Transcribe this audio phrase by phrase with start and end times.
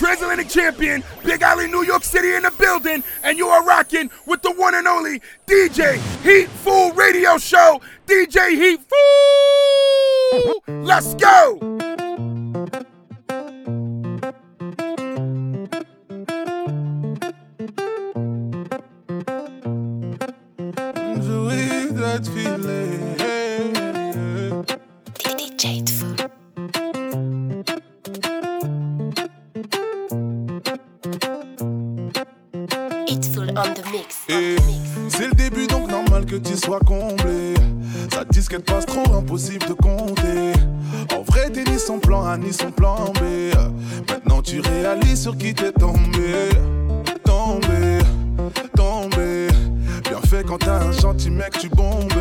[0.00, 4.40] Transatlantic Champion, Big Alley, New York City in the building, and you are rocking with
[4.40, 7.82] the one and only DJ Heat Fool Radio Show.
[8.06, 8.80] DJ Heat
[10.32, 10.62] Fool!
[10.84, 11.89] Let's go!
[45.38, 46.50] Qui t'es tombé.
[47.24, 47.98] Tombé,
[48.76, 49.48] tombé.
[50.04, 52.12] Bien fait quand t'as un gentil mec, tu bombes.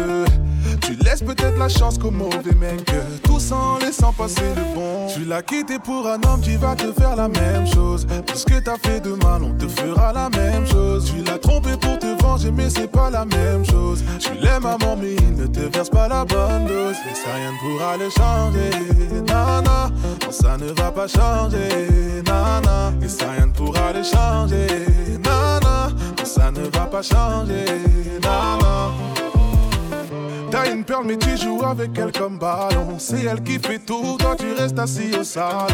[0.82, 2.84] Tu laisses peut-être la chance qu'au mauvais mec.
[3.24, 5.08] Tout en laissant passer le bon.
[5.14, 8.06] Tu l'as quitté pour un homme qui va te faire la même chose.
[8.26, 11.12] Tout ce que t'as fait de mal, on te fera la même chose.
[11.14, 14.04] Tu l'as trompé pour te venger, mais c'est pas la même chose.
[14.20, 16.96] Tu l'aimes à mais il ne te verse pas la bonne dose.
[17.10, 19.22] Et ça rien ne pourra le changer.
[19.28, 19.90] Nana,
[20.42, 22.22] ça ne va pas changer.
[22.26, 24.68] Nana, et ça rien ne pourra le changer.
[25.24, 27.66] Nana, non, ça ne va pas changer.
[28.22, 28.92] Nana.
[30.52, 34.18] T'as une perle mais tu joues avec elle comme ballon C'est elle qui fait tout,
[34.18, 35.68] toi tu restes assis au salon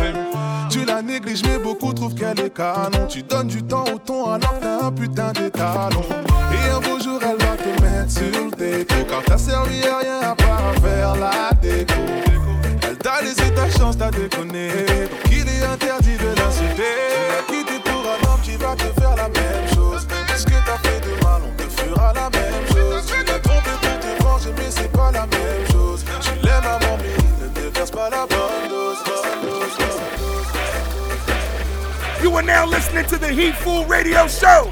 [0.70, 4.34] Tu la négliges mais beaucoup trouvent qu'elle est canon Tu donnes du temps au ton
[4.34, 6.04] alors t'as un putain d'étalon
[6.52, 9.98] Et un beau jour elle va te mettre sur le déco Quand t'as servi à
[10.00, 12.35] rien à part faire la déco
[13.06, 16.84] Elle t'a laissé ta chance, t'as déconné Donc il est interdit de l'insulter
[17.48, 20.80] Tu quitté pour un homme qui va te faire la même chose Ce que t'as
[20.80, 23.70] fait de mal, on te fera la même chose Tu l'as trompé
[24.58, 26.04] mais c'est pas la même chose.
[26.22, 26.64] Tu l'aimes
[27.42, 28.98] ne te verse pas la bonne dose.
[32.22, 34.72] You are now listening to the Heat Fool Radio Show.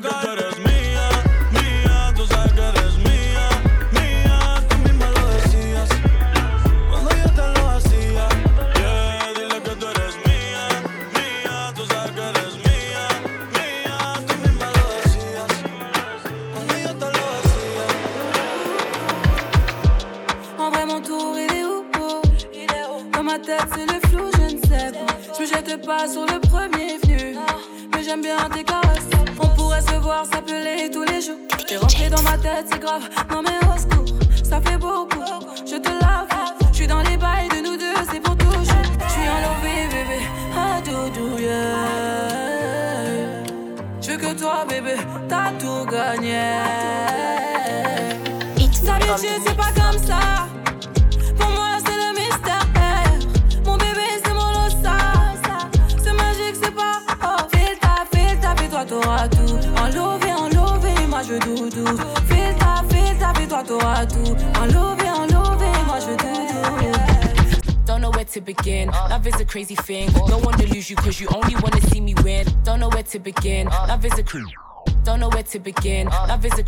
[0.00, 0.43] lugar.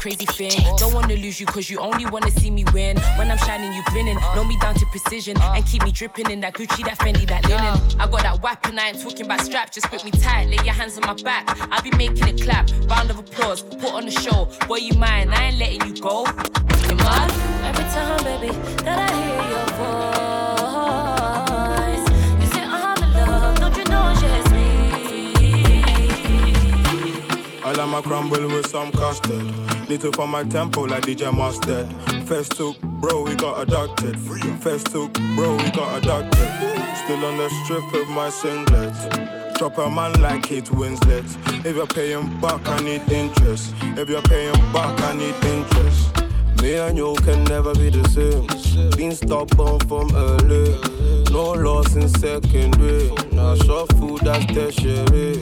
[0.07, 0.77] Crazy thing.
[0.77, 2.97] Don't wanna lose you cause you only wanna see me win.
[3.19, 4.17] When I'm shining, you grinning.
[4.37, 5.37] Know me down to precision.
[5.41, 7.77] And keep me dripping in that Gucci, that Fendi, that linen.
[8.01, 9.75] I got that weapon, I ain't talking about straps.
[9.75, 11.45] Just grip me tight, lay your hands on my back.
[11.73, 12.71] I'll be making it clap.
[12.89, 14.49] Round of applause, put on the show.
[14.69, 16.25] Boy, you mine, I ain't letting you go.
[16.87, 17.31] You mad?
[17.67, 18.55] Every time, baby,
[27.97, 29.43] I crumble with some custard.
[29.89, 31.91] Little for my tempo like DJ Mustard.
[32.27, 34.21] First took, bro, we got adopted.
[34.61, 36.47] First took, bro, we got adopted.
[37.05, 38.93] Still on the strip of my singlet.
[39.57, 41.25] Drop a man like Kate Winslet.
[41.65, 43.73] If you're paying back, I need interest.
[43.81, 46.13] If you're paying back, I need interest.
[46.61, 48.91] Me and you can never be the same.
[48.91, 50.96] Been stubborn from early.
[51.37, 53.11] No loss in secondary.
[53.31, 55.37] Now short food, that's tertiary.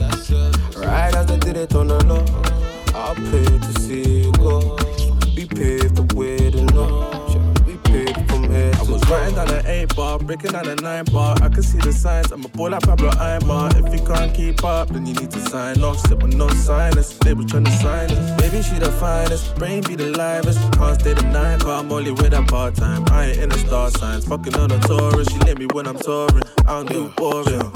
[0.75, 2.25] Right as they did it on the law.
[2.93, 4.75] I'll pay to see you go.
[5.37, 7.14] We paved the way to know.
[8.55, 10.75] We paved from here to I was writing down an eight bar, breaking down a
[10.75, 11.35] nine bar.
[11.41, 12.31] I can see the signs.
[12.31, 13.75] I'm a boy like Pablo Aimar.
[13.75, 15.99] If you can't keep up, then you need to sign off.
[15.99, 17.17] Sit with no silence.
[17.17, 18.41] They was trying to sign us.
[18.41, 19.55] Baby, she the finest.
[19.55, 20.59] Brain be the livest.
[20.73, 23.05] Can't stay the night, but I'm only with her part time.
[23.09, 24.25] I ain't in the star signs.
[24.25, 25.31] Fucking on a tourist.
[25.31, 26.43] She let me when I'm touring.
[26.67, 27.71] I don't do boring.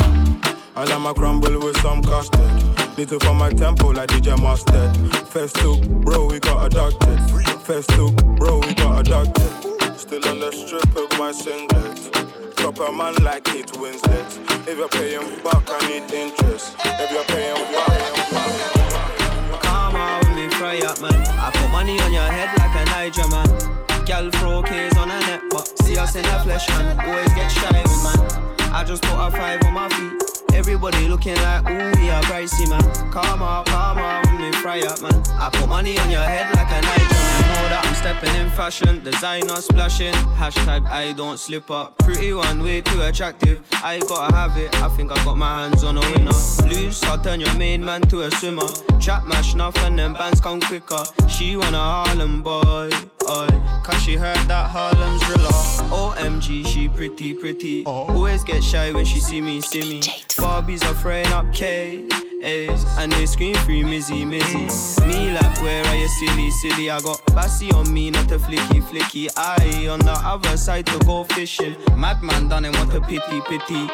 [0.75, 2.97] I like my crumble with some custard.
[2.97, 4.95] Little for my tempo like DJ Mustard.
[5.27, 7.19] First took, bro, we got adopted.
[7.61, 9.78] First took, bro, we got adopted.
[10.09, 12.55] Still on the strip of my singlet.
[12.55, 14.67] Drop a man like Kate Winslet.
[14.67, 16.75] If you're paying back, I need interest.
[16.83, 21.13] If you're paying back, Come on with me, fry up, man.
[21.13, 24.05] I put money on your head like a Niger, man.
[24.07, 26.99] Gal throw K's on her neck, but see us in the flesh, man.
[27.07, 28.58] Always get shy with, man.
[28.71, 30.29] I just put a five on my feet.
[30.53, 32.81] Everybody looking like, ooh, yeah, pricey, man.
[33.11, 35.13] Come on, come on, with me, fry up, man.
[35.39, 37.41] I put money on your head like a Niger, man.
[37.49, 40.13] Know that I'm stepping in fashion, designer splashing.
[40.37, 41.97] Hashtag I don't slip up.
[41.99, 43.61] Pretty one, way too attractive.
[43.71, 44.73] I gotta have it.
[44.81, 46.31] I think I got my hands on a winner.
[46.67, 48.67] Loose, I'll turn your main man to a swimmer.
[48.99, 51.03] Trap mash enough and then bands come quicker.
[51.27, 52.89] She want a Harlem boy.
[53.29, 55.49] Cause she heard that Harlem's driller.
[55.93, 57.85] OMG, she pretty, pretty.
[57.85, 60.01] Always get shy when she see me, see me.
[60.39, 62.07] Barbies are throwing up K.
[62.41, 65.07] A's, and they scream free Mizzy, Mizzy.
[65.07, 66.89] Me like, where are you, silly, silly?
[66.89, 69.29] I got Bassy on me, not a flicky, flicky.
[69.37, 71.75] I on the other side to go fishing.
[71.95, 73.87] Madman done and what a pity, pity.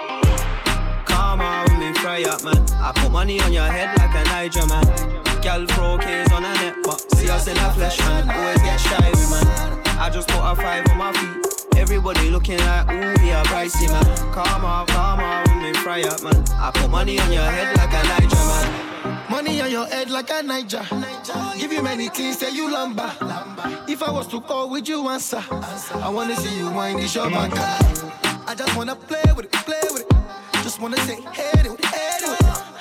[1.05, 2.63] Come on me, fry up, man.
[2.75, 5.24] I put money on your head like a Niger, man.
[5.45, 8.27] Gal throw K's on her neck, but see us in the flesh, man.
[8.31, 9.79] Always get shy with, man.
[9.99, 11.77] I just put a five on my feet.
[11.77, 14.03] Everybody looking like, ooh, yeah, pricey, man.
[14.65, 16.43] On, come on with me, fry up, man.
[16.53, 19.21] I put money on your head like a Niger, man.
[19.29, 20.83] Money on your head like a Niger.
[21.59, 23.11] Give you many things, say you lumber.
[23.87, 25.43] If I was to call, would you answer?
[25.93, 27.53] I wanna see you wind this your back.
[28.47, 30.17] I just wanna play with it, play with it.
[30.63, 32.74] Just wanna say, hey, do it, hey, do it.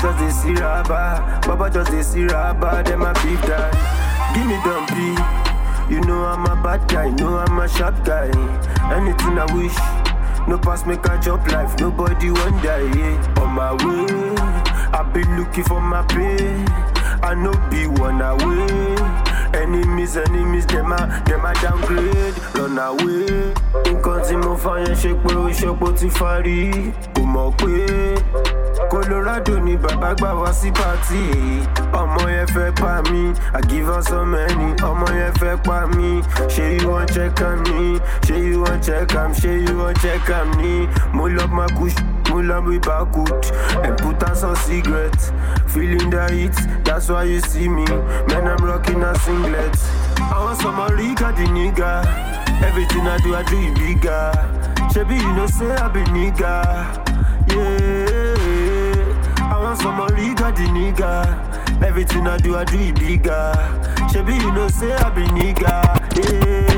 [0.00, 3.72] Just dey see rabba, Baba just dey see rabba, them a beef that.
[4.34, 8.28] Give me dumpy, you know I'm a bad guy, know I'm a sharp guy.
[8.94, 9.76] Anything I wish,
[10.48, 12.90] no pass make a job life, nobody want die.
[12.96, 13.40] Yeah.
[13.42, 14.34] On my way,
[14.92, 16.64] I been looking for my pay,
[17.22, 18.96] I no be one away.
[19.54, 23.54] Enemies, enemies, them a, them a downgrade, run away.
[23.88, 26.92] Nǹkan tí mo fa yẹn ṣe pé ó ṣọpọ̀ ti farí.
[27.14, 27.72] Kò mọ̀ pé
[28.90, 31.22] Colorado ni bàbá gbà wá sí pàtì.
[31.92, 34.72] Ọmọ yẹn fẹ́ pa mí, I give her so many.
[34.82, 37.98] Ọmọ yẹn fẹ́ pa mí, ṣé you wan check am ni?
[38.22, 39.32] Ṣé you wan check am?
[39.32, 40.88] Ṣé you wan check am ni?
[41.12, 41.96] Mo lọ ma kush,
[42.30, 43.50] mo lọ bí bakut.
[43.84, 45.32] And put on some cigarette,
[45.66, 47.84] feeling the heat, that's why you see me.
[48.28, 49.76] Man, I'm rocking a singlet.
[50.20, 52.06] I want some Rica the nigga.
[52.62, 54.32] Everything I do, I do it bigger.
[54.92, 57.04] Shebi, you know, say I be nigga.
[57.50, 57.97] Yeah.
[59.84, 61.82] Want some Rica the nigga.
[61.82, 63.52] Everything I do, I do it bigger.
[64.10, 66.08] Shebi, you know, say I be nigga.
[66.18, 66.77] Someone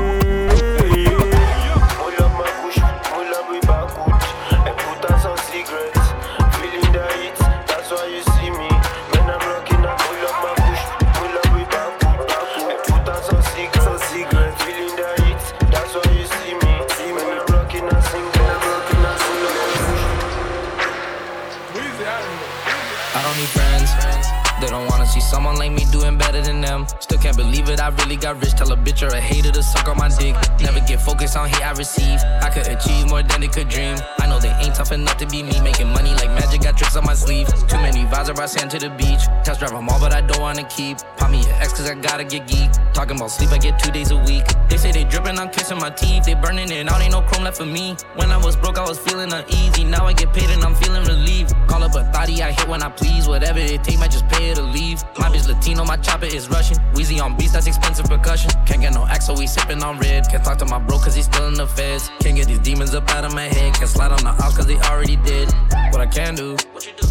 [27.41, 28.53] believe it, I really got rich.
[28.53, 30.35] Tell a bitch or a hater to suck on my dick.
[30.59, 32.19] Never get focused on hate I receive.
[32.41, 33.97] I could achieve more than they could dream.
[34.19, 35.59] I know they ain't tough enough to be me.
[35.61, 37.47] Making money like magic, got tricks on my sleeve.
[37.67, 39.23] Too many vibes, I sand to the beach.
[39.43, 40.97] Test drive them all, but I don't wanna keep.
[41.17, 42.69] Pop me an X cause I gotta get geek.
[42.93, 44.45] Talking about sleep, I get two days a week.
[44.69, 46.25] They say they dripping, I'm kissing my teeth.
[46.25, 47.95] They burning it out, ain't no chrome left for me.
[48.15, 49.83] When I was broke, I was feeling uneasy.
[49.83, 51.53] Now I get paid and I'm feeling relieved.
[51.67, 53.27] Call up a thotty, I hit when I please.
[53.27, 55.03] Whatever it take, might just pay it to leave.
[55.17, 56.77] My bitch Latino, my chopper is Russian.
[56.93, 58.51] Wheezy on beats, that's expensive percussion.
[58.65, 60.29] Can't get no X, so we sippin' on red.
[60.29, 62.09] Can't talk to my bro, cause he's still in the feds.
[62.19, 63.73] Can't get these demons up out of my head.
[63.73, 65.51] Can't slide on the house, cause they already did.
[65.91, 66.57] What I can do,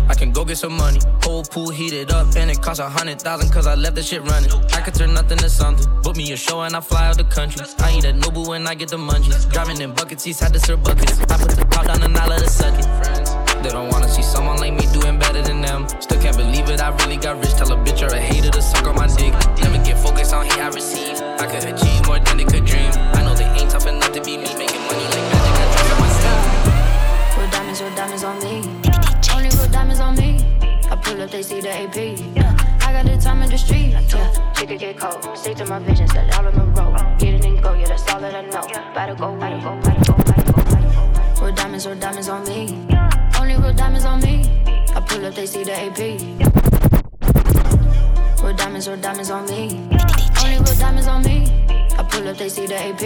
[0.09, 1.01] I can go get some money.
[1.23, 4.23] Whole pool heated up, and it costs a hundred thousand, cause I left the shit
[4.23, 4.51] running.
[4.73, 5.87] I could turn nothing to something.
[6.03, 7.65] Book me a show and I fly out the country.
[7.79, 9.51] I eat at Nobu when I get the munchies.
[9.53, 11.21] Driving in bucket seats, had to serve buckets.
[11.21, 13.30] I put the top down and I let it suck it.
[13.63, 15.87] They don't wanna see someone like me doing better than them.
[16.01, 17.53] Still can't believe it, I really got rich.
[17.55, 19.35] Tell a bitch or a hater to suck on my dick.
[19.61, 21.21] Never get focused on hate I receive.
[21.21, 22.91] I could achieve more than they could dream.
[23.13, 25.55] I know they ain't tough enough to be me, making money like magic.
[25.61, 27.37] I trust on my sleeve.
[27.37, 28.55] Real diamonds, real diamonds on me.
[29.35, 30.31] Only real diamonds on me.
[30.91, 31.97] I pull up, they see the AP.
[32.35, 32.57] Yeah.
[32.81, 33.93] I got the time in the street.
[33.93, 34.53] Yeah.
[34.55, 35.37] She get cold.
[35.37, 37.19] Stick to my vision, set all on the road.
[37.19, 38.67] Get it and go, yeah, that's all that I know.
[38.95, 40.91] Better go, better go, better go, better go, better
[41.37, 41.45] go.
[41.45, 42.87] Real diamonds, real diamonds on me.
[42.91, 43.20] Only
[43.61, 44.45] real diamonds on me.
[44.95, 45.99] I pull up, they see the AP.
[48.43, 49.89] Real diamonds, real diamonds on me.
[50.43, 51.67] Only real diamonds on me.
[51.99, 53.03] I pull up, they see the AP.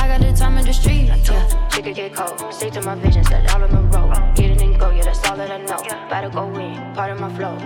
[0.00, 1.08] I got the time in the street.
[1.08, 2.52] Yeah, could get cold.
[2.52, 4.12] Stick to my vision, set all on the road.
[4.34, 6.08] Get it and go, yeah, that's all that I know.
[6.08, 7.56] Better go in, part of my flow.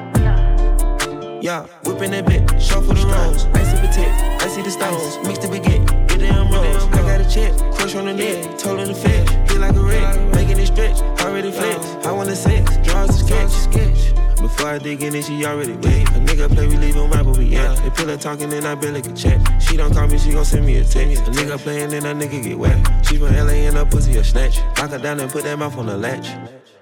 [1.40, 3.46] Yeah, whipping that bit, show for the rolls.
[3.46, 5.18] Icy potato, I see the stones.
[5.26, 6.84] Mix the baguette, get them rolls.
[6.84, 9.28] I got a check, crush on the neck, told her the fed.
[9.50, 11.84] Hit like a wreck, making it stretch, already flex.
[12.06, 14.14] I want to sex, draws a sketch, sketch.
[14.40, 16.08] Before I dig in it, she already wet.
[16.16, 17.76] A nigga play, we leave him right where we at.
[17.82, 19.40] They pillow talking, and I barely can chat.
[19.62, 21.22] She don't call me, she gon' send me a text.
[21.22, 23.06] A nigga playing, then a nigga get wet.
[23.06, 24.58] She from LA and her pussy a snatch.
[24.78, 26.28] Lock her down and put that mouth on the latch.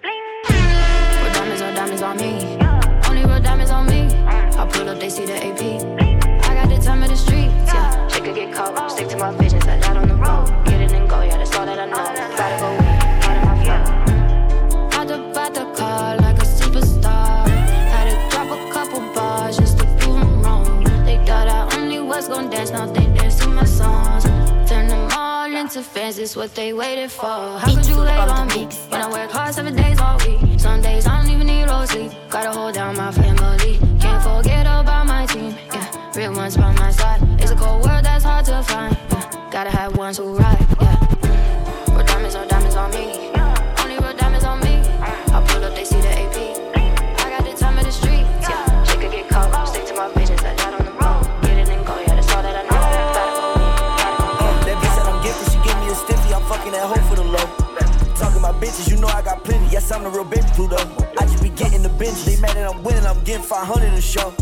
[0.03, 2.59] Real diamonds, real diamonds on me.
[3.09, 4.09] Only real diamonds on me.
[4.27, 5.60] I pull up, they see the AP.
[25.81, 27.27] Into fans, it's what they waited for.
[27.27, 30.61] How could you hate on me when I work hard seven days all week?
[30.61, 32.13] Some days I don't even need no sleep.
[32.29, 33.79] Gotta hold down my family.
[34.01, 35.55] Can't forget about my team.
[35.73, 37.21] Yeah, real ones by my side.
[37.41, 38.97] It's a cold world that's hard to find.
[39.11, 40.67] Yeah, gotta have ones who ride.
[40.81, 43.30] Yeah, real diamonds on diamonds on me.
[59.93, 61.10] I'm the real baby Pluto.
[62.01, 62.41] I just be getting the bench.
[62.41, 64.35] They mad that I'm winning, I'm getting 500 a show.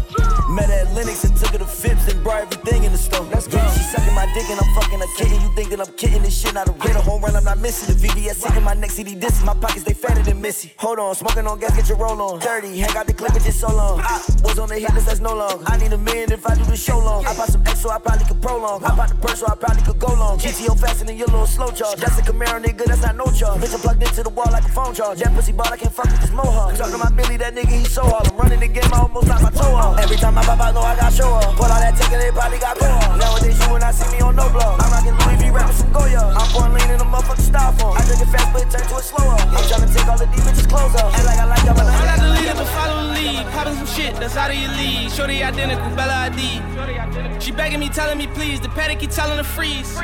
[0.50, 3.26] Met at Lenox and took her to Phipps and brought everything in the store.
[3.32, 3.58] Let's go.
[3.74, 5.40] She sucking my dick and I'm fucking a kitten.
[5.42, 6.54] You thinking I'm kidding this shit?
[6.54, 7.94] Not a a home run, I'm not missing.
[7.94, 9.44] The VVS sitting my next CD disses.
[9.44, 10.72] My pockets they fatter than Missy.
[10.78, 12.40] Hold on, smoking on gas, get your roll on.
[12.40, 14.00] Dirty, hang out the clip, it's just so long.
[14.00, 15.62] I was on the hit list, that's no long.
[15.66, 17.26] I need a million if I do the show long.
[17.26, 18.82] I bought some X so I probably could prolong.
[18.84, 20.38] I bought the purse so I probably could go long.
[20.38, 21.98] GTO faster than your little slow charge.
[22.00, 23.60] That's a Camaro nigga, that's not no charge.
[23.60, 25.18] Bitch, I'm plugged into the wall like a phone charge.
[25.20, 26.74] That pussy ball, I can't fuck with this mohawk.
[26.76, 28.28] Talking my Billy, that nigga, he so hard.
[28.28, 29.98] I'm running the game, I almost knocked my toe off.
[29.98, 31.56] Every time I pop out, know I got show off.
[31.56, 33.18] Put all that taking, they probably got go off.
[33.18, 34.80] Nowadays, you and I see me on no blog.
[34.80, 36.22] I'm rocking Louis V, rapping some Goya.
[36.34, 37.96] I'm pouring lean in a motherfucking styrofoam.
[37.96, 39.36] I drink it fast, but it turn to a slower.
[39.38, 41.14] I'm trying to take all of these bitches' clothes off.
[41.14, 43.46] Act like I like y'all, but I I'm not the leader, but follow the lead.
[43.52, 45.10] Popping some shit that's out of your league.
[45.10, 47.40] Shorty identical, Bella Hadid.
[47.40, 48.60] She begging me, telling me please.
[48.60, 49.98] The Patek keep telling her freeze.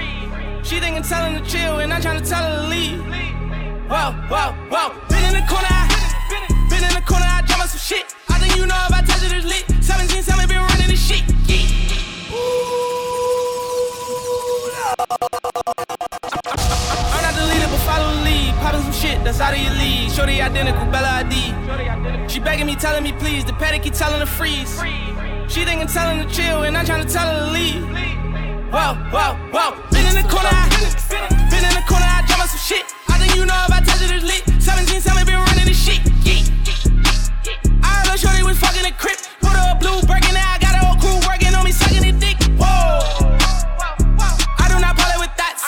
[0.64, 3.04] She thinking telling her chill, and I'm trying to tell her to leave.
[3.84, 4.96] Whoa, whoa, whoa.
[5.12, 5.93] Been in the corner, I,
[7.04, 8.14] corner, I on some shit.
[8.28, 9.64] I think you know if I touch it, it's lit.
[9.84, 11.22] 17, 7, been running this shit.
[17.12, 18.54] I'm not the leader, but follow the lead.
[18.60, 20.10] Popping some shit that's out of your league.
[20.10, 22.30] Shorty identical, Bella Hadid.
[22.30, 23.44] She begging me, telling me please.
[23.44, 24.80] The Patek keep telling her freeze.
[25.48, 27.84] She thinking telling her chill, and I'm trying to tell her to leave.
[28.72, 29.70] Whoa, whoa, whoa.
[29.92, 30.68] Been in the corner, I,
[31.50, 32.84] been in the corner, I drop some shit.
[33.08, 34.62] I think you know if I touch it, it's lit.
[34.62, 36.00] 17, 7 been running this shit.
[36.24, 36.44] Yeah.
[38.14, 39.18] Her shorty was fucking a crip.
[39.42, 41.98] Put her a blue breaking now I got a whole crew working on me, sucking
[41.98, 42.38] the dick.
[42.54, 43.02] Whoa.
[44.54, 45.58] I do not play with that.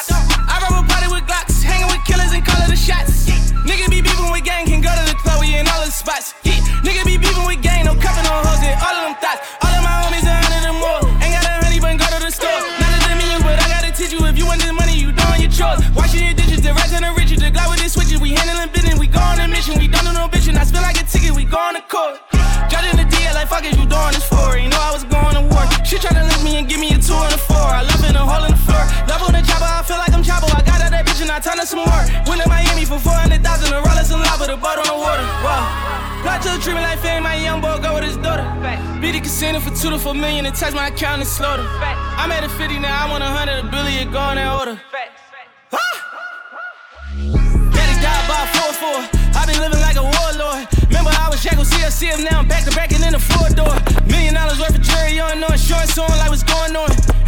[0.46, 3.26] I rub a party with Glocks, hanging with killers and calling the shots.
[3.66, 6.38] Nigga be beefing with gang, can go to the club, we in all the spots.
[6.46, 6.62] Yeah.
[6.86, 9.42] Nigga be beefing with gang, no cuffing, no hoes, in all of them thoughts.
[9.66, 11.02] All of my homies, a hundred and more.
[11.18, 12.62] Ain't got a honey, but go to the store.
[12.78, 15.42] Not a million, but I gotta teach you if you want this money, you doing
[15.42, 15.82] your chores.
[15.98, 18.22] Washing your dishes, the rest of the riches, the glide with the switches.
[18.22, 20.54] We handling business, we go on a mission, we don't do no bitching.
[20.54, 22.22] I spit like a ticket, we go on the court.
[25.96, 27.56] She to link me and give me a two and a four.
[27.56, 28.84] I love in a hole in the floor.
[29.08, 30.44] Love on the chopper, I feel like I'm chopper.
[30.52, 32.04] I got out that bitch and I turned her some more.
[32.28, 35.24] Went to Miami for 400,000, a rollers and lava, the boat on the water.
[35.40, 36.20] Wow.
[36.20, 38.44] Plot to the treatment like fame, my young boy go with his daughter.
[39.00, 41.64] Beat the casino for two to four million and touch my account and slaughter.
[41.64, 44.76] I'm at a 50 now, I want a hundred, a billion, go in that order.
[47.72, 49.32] Daddy died by 4-4.
[49.32, 50.75] i been living like a warlord.
[50.88, 53.48] Remember I was Jack with CLCF, now I'm back to back and in the floor
[53.50, 53.74] door.
[54.06, 57.25] Million dollars worth of jury on, no insurance on, like what's going on.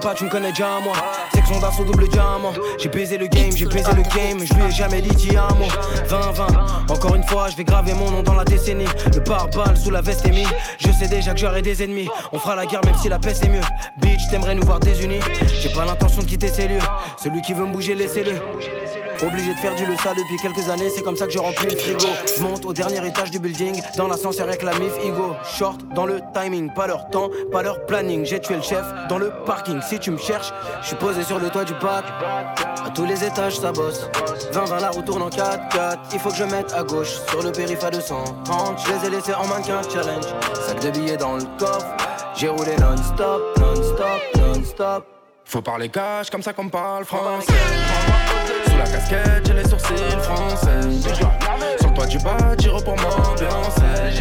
[0.00, 0.94] Tu me connais déjà moi.
[1.34, 2.52] Section d'assaut double diamant.
[2.78, 4.38] J'ai baisé le game, j'ai baisé le game.
[4.44, 5.66] Je lui ai jamais dit un mot.
[6.08, 8.86] 20-20, encore une fois, je vais graver mon nom dans la décennie.
[9.12, 10.46] Le pare-balles sous la veste est mis.
[10.78, 12.08] Je sais déjà que j'aurai des ennemis.
[12.32, 13.60] On fera la guerre même si la paix c'est mieux.
[13.96, 15.20] Bitch, t'aimerais nous voir désunis.
[15.60, 16.78] J'ai pas l'intention de quitter ces lieux.
[17.22, 18.34] Celui qui veut me bouger, laissez-le.
[19.20, 21.66] Obligé de faire du le ça depuis quelques années, c'est comme ça que je remplis
[21.66, 22.06] le frigo.
[22.40, 25.34] Monte au dernier étage du building, dans l'ascenseur avec la mif Igo.
[25.44, 28.24] Short dans le timing, pas leur temps, pas leur planning.
[28.24, 29.80] J'ai tué le chef dans le parking.
[29.82, 30.52] Si tu me cherches,
[30.82, 32.04] je suis posé sur le toit du bac.
[32.84, 34.08] À tous les étages, ça bosse.
[34.52, 35.98] 20 20 la roue tourne en 4-4.
[36.12, 38.78] Il faut que je mette à gauche, sur le périph' à 230.
[38.86, 40.26] Je les ai laissés en mannequin challenge.
[40.66, 41.86] Sac de billets dans le coffre.
[42.36, 45.06] J'ai roulé non-stop, non-stop, non-stop.
[45.44, 47.52] Faut parler cash, comme ça qu'on parle français.
[49.44, 50.80] J'ai les sourcils français.
[51.80, 54.18] Sur le toit du bas, tire pour m'ambiancer.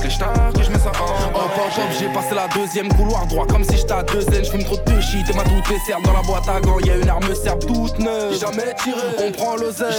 [0.00, 2.88] Qu'avec les stars, que je me sens en Hop, hop, hop, j'ai passé la deuxième
[2.94, 3.46] couloir droit.
[3.46, 6.12] Comme si j'étais à deux N, j'fume trop de shit et ma tout dessert dans
[6.12, 6.78] la boîte à gants.
[6.80, 8.38] Y'a une arme serbe toute neuve.
[8.38, 9.94] Jamais tiré, on prend l'oseille.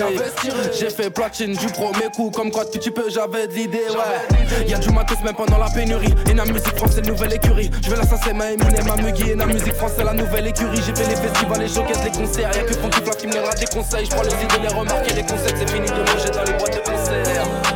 [0.78, 4.68] J'ai fait platine du premier coup, comme quoi tu peux, j'avais de l'idée, ouais.
[4.68, 6.14] Y'a du matos même pendant la pénurie.
[6.30, 7.70] Et la musique française, nouvelle écurie.
[7.84, 9.32] Je vais l'assassin, ma Eminem, ma Mugi.
[9.32, 10.82] Et la musique française, la nouvelle écurie.
[10.86, 12.52] J'ai fait les festivals, les showcases, les concerts.
[12.56, 14.06] Y'a que Funky Flash qui me donnera des conseils.
[14.06, 15.58] J'prends les idées, les remarques et les concepts.
[15.58, 17.71] C'est fini de manger dans les boîtes de concert.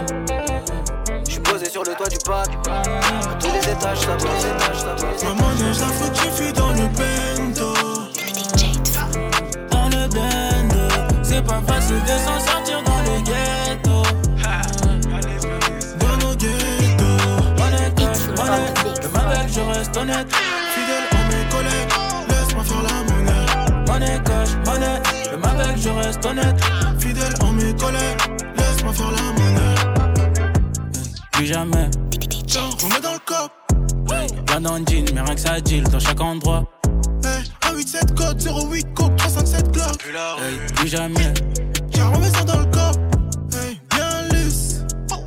[1.87, 2.49] Le toit du bac.
[2.67, 5.23] À tous les étages, ça bosse, étages, ça bosse.
[5.23, 7.73] Maman, neige la faute, j'ai fui dans le bendo.
[9.69, 10.87] Dans le bendo.
[11.21, 14.01] C'est pas facile de s'en sortir dans le ghetto.
[15.99, 17.63] Dans nos ghettos.
[17.63, 18.77] Honnête, honnête.
[19.03, 20.27] Le avec, je reste honnête.
[20.73, 21.93] Fidèle à mes collègues.
[22.29, 23.45] Laisse-moi faire la monnaie.
[23.85, 25.01] Monnaie, cash, monnaie.
[25.31, 26.59] Le avec, je reste honnête.
[26.97, 28.21] Fidèle à mes collègues.
[28.57, 29.44] Laisse-moi faire la monnaie.
[31.35, 31.89] Plus jamais.
[32.47, 33.51] Tiens, remets dans le cop.
[34.45, 36.63] Pas dans le jean, mais rien que ça deal dans chaque endroit.
[37.25, 40.01] Hey, 187 code 08 coke 357 Glock.
[40.39, 41.33] Hey, plus jamais.
[41.91, 42.97] Tiens, remets ça dans le cop.
[43.53, 44.85] Hey, bien lisse.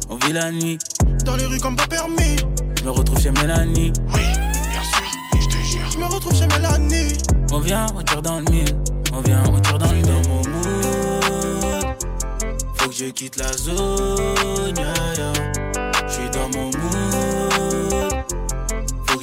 [0.09, 0.79] On vit la nuit.
[1.27, 2.37] Dans les rues comme pas permis.
[2.79, 3.93] Je me retrouve chez Mélanie.
[4.15, 4.23] Oui,
[4.71, 5.05] bien sûr,
[5.43, 5.91] je te jure.
[5.93, 7.19] Je me retrouve chez Mélanie.
[7.53, 8.75] On vient, on tire dans le mille.
[9.13, 10.07] On vient, on tire dans le mille.
[10.07, 11.87] Dans mon mood.
[12.77, 14.75] Faut que je quitte la zone.
[14.75, 15.38] Yeah, yeah.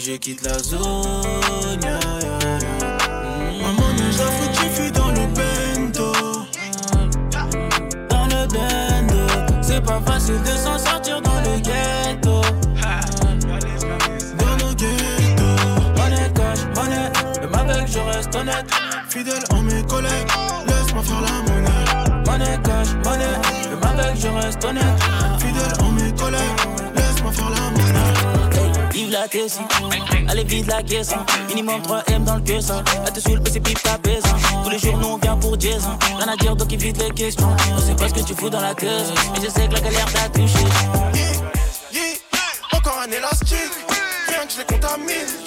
[0.05, 1.81] Je quitte la zone.
[1.81, 1.99] Yeah.
[3.59, 6.11] Maman, faute, j'ai fui dans le bendo.
[8.09, 9.63] Dans le bendo.
[9.63, 12.41] C'est pas facile de s'en sortir dans le ghetto.
[14.37, 15.63] Dans nos ghettos.
[15.97, 17.11] Monnaie, cash, monnaie.
[17.41, 18.67] Même avec, je reste honnête.
[19.09, 20.31] Fidèle à mes collègues.
[20.67, 22.21] Laisse-moi faire la monnaie.
[22.27, 23.39] Monnaie, cash, monnaie.
[23.69, 24.99] Même avec, je reste honnête.
[25.39, 26.74] Fidèle à mes collègues
[29.15, 29.59] la tessie.
[30.27, 31.13] Allez vide la caisse.
[31.47, 32.69] Minimum 3M dans le caisse.
[32.69, 34.23] À te suivre, c'est pipe ta baisse.
[34.63, 35.97] Tous les jours, nous on vient pour Jason.
[36.17, 37.55] Rien à dire, donc évite les questions.
[37.75, 38.89] On sait pas ce que tu fous dans la tête.
[39.33, 40.65] Mais je sais que la galère t'a touché.
[42.73, 43.57] Encore un élastique.
[44.27, 45.44] Rien que je les contamine.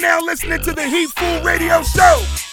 [0.00, 2.49] now listening to the Heat Fool Radio Show.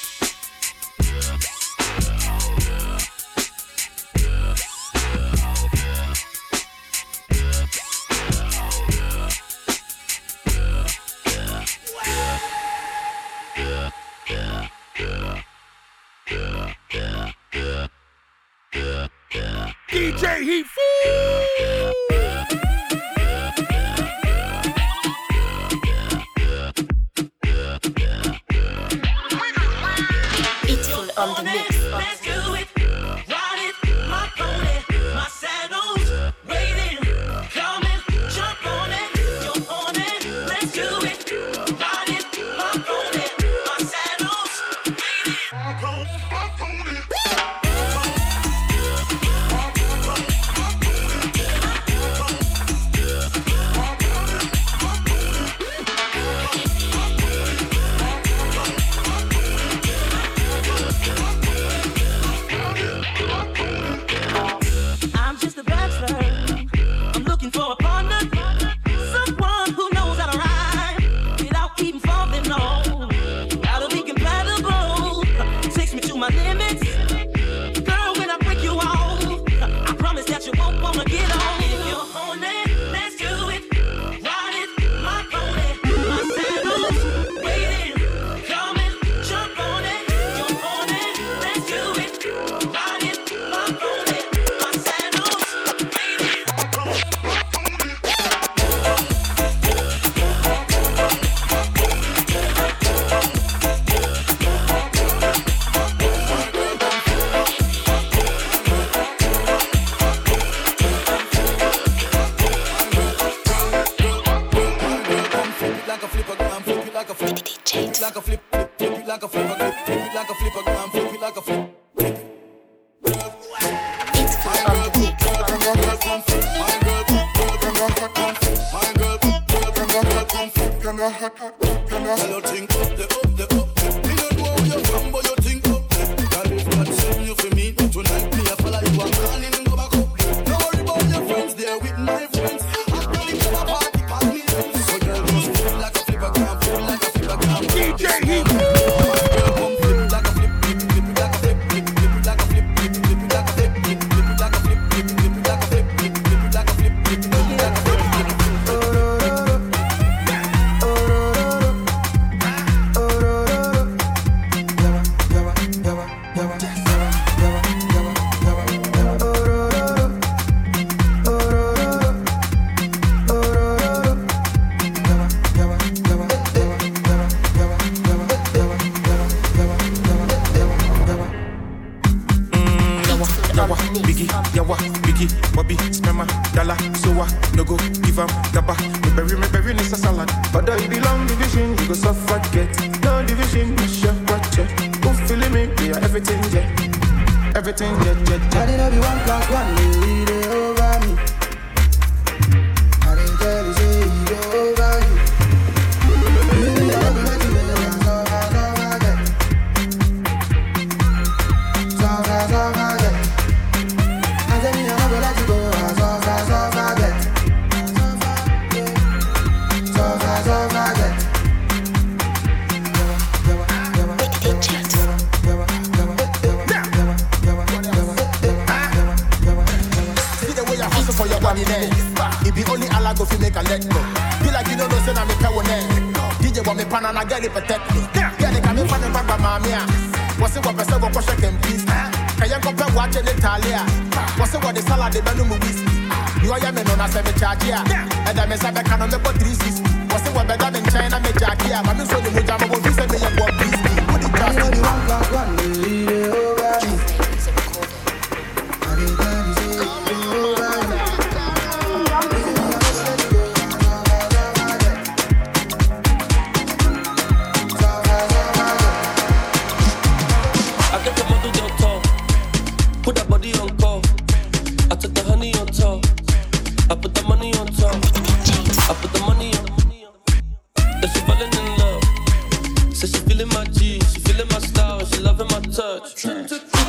[285.99, 286.21] touch.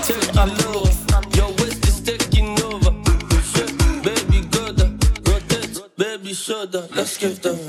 [0.07, 1.37] Take a look.
[1.37, 2.90] Your waist is taking over.
[4.03, 4.81] Baby, good.
[5.27, 6.87] Rotate, baby, shoulder.
[6.94, 7.67] Let's give them.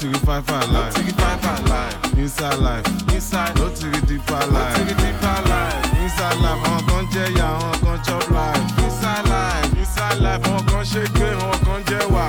[0.00, 0.96] take it fine, fine life.
[0.96, 2.18] No take it fine, fine life.
[2.18, 2.86] Inside life.
[3.14, 3.54] Inside.
[3.56, 4.78] No take it deeper life.
[4.78, 6.02] No take it deeper life.
[6.02, 6.60] Inside life.
[6.64, 8.84] Àwọn kan jẹ́ ya, àwọn kan chop life.
[8.84, 9.78] Inside life.
[9.78, 10.42] Inside life.
[10.48, 12.26] Àwọn kan ṣe gbé, àwọn kan jẹ́ wà.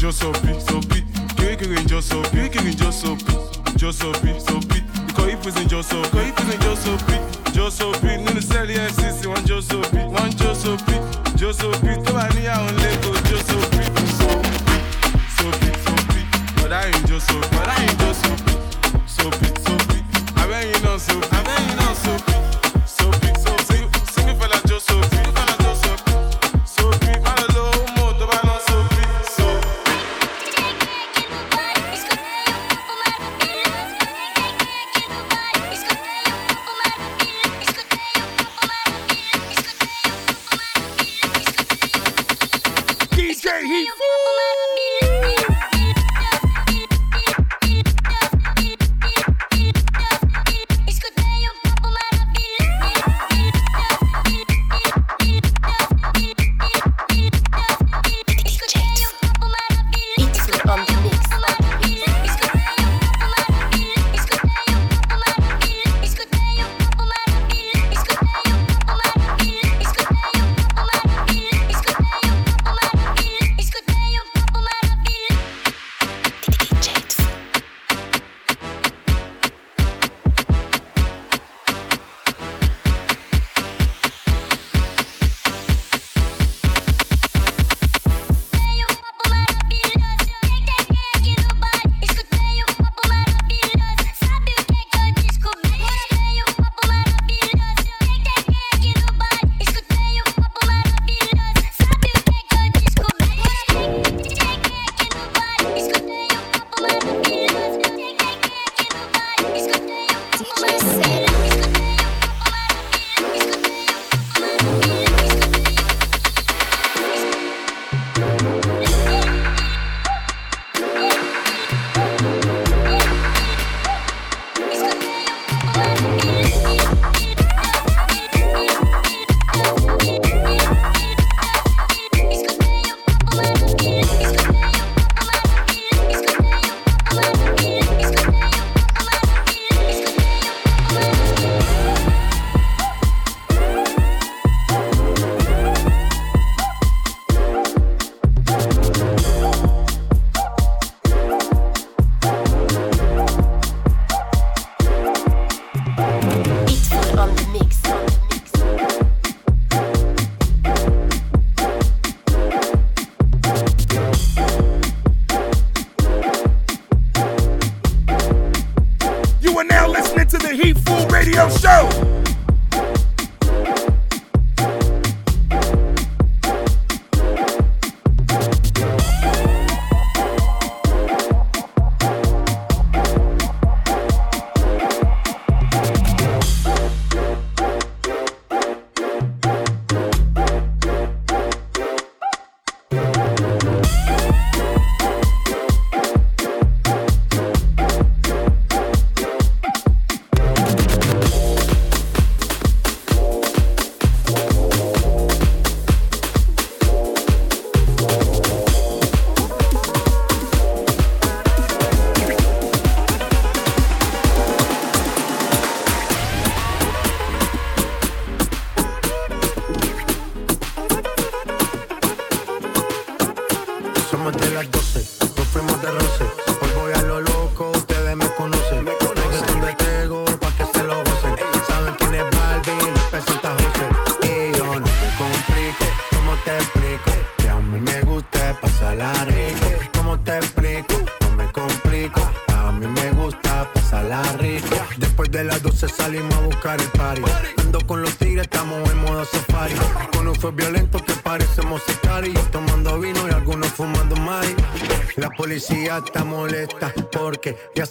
[0.00, 0.98] Jọ́sọ̀bí, sọ̀bí.
[1.38, 2.40] Kékeré jọ́sọ̀bí.
[2.52, 3.32] Kékeré jọ́sọ̀bí.
[3.80, 4.78] Jọ́sọ̀bí, sọ̀bí.
[5.08, 6.06] Ikọ̀ ìfúnṣe jọ́sọ̀bí.
[6.08, 7.16] Ikọ̀ ìfúnṣe jọ́sọ̀bí.
[7.56, 10.00] Jọ́sọ̀bí nínú sẹ́ẹ̀lì NCC, wọ́n jọ́sọ̀bí.
[10.14, 10.94] Wọ́n jọ́sọ̀bí.
[11.40, 12.24] Jọ́sọ̀bí tó bá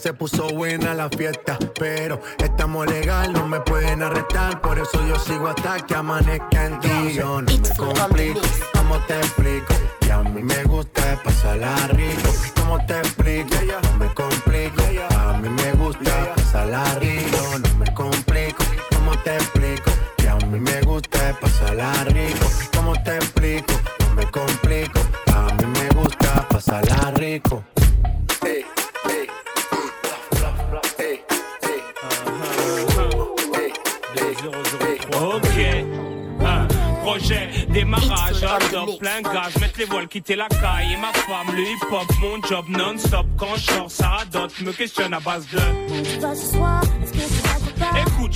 [0.03, 1.57] se puso buena la fiesta.
[1.79, 4.59] Pero estamos legal, no me pueden arrestar.
[4.59, 7.13] Por eso yo sigo hasta que amanezca en ti.
[7.13, 8.41] Yo no me complico,
[8.73, 9.73] ¿cómo te explico?
[10.01, 12.29] Que a mí me gusta pasarla rico.
[12.53, 13.82] ¿Cómo te explico?
[40.23, 43.25] Quitter la caille et ma femme, le hip hop, mon job non-stop.
[43.37, 45.59] Quand je sors, ça radote, me questionne à base de.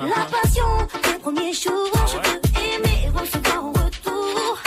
[0.00, 0.64] La passion
[1.04, 1.90] des premiers jours.
[2.06, 4.58] Je veux aimer et recevoir en retour.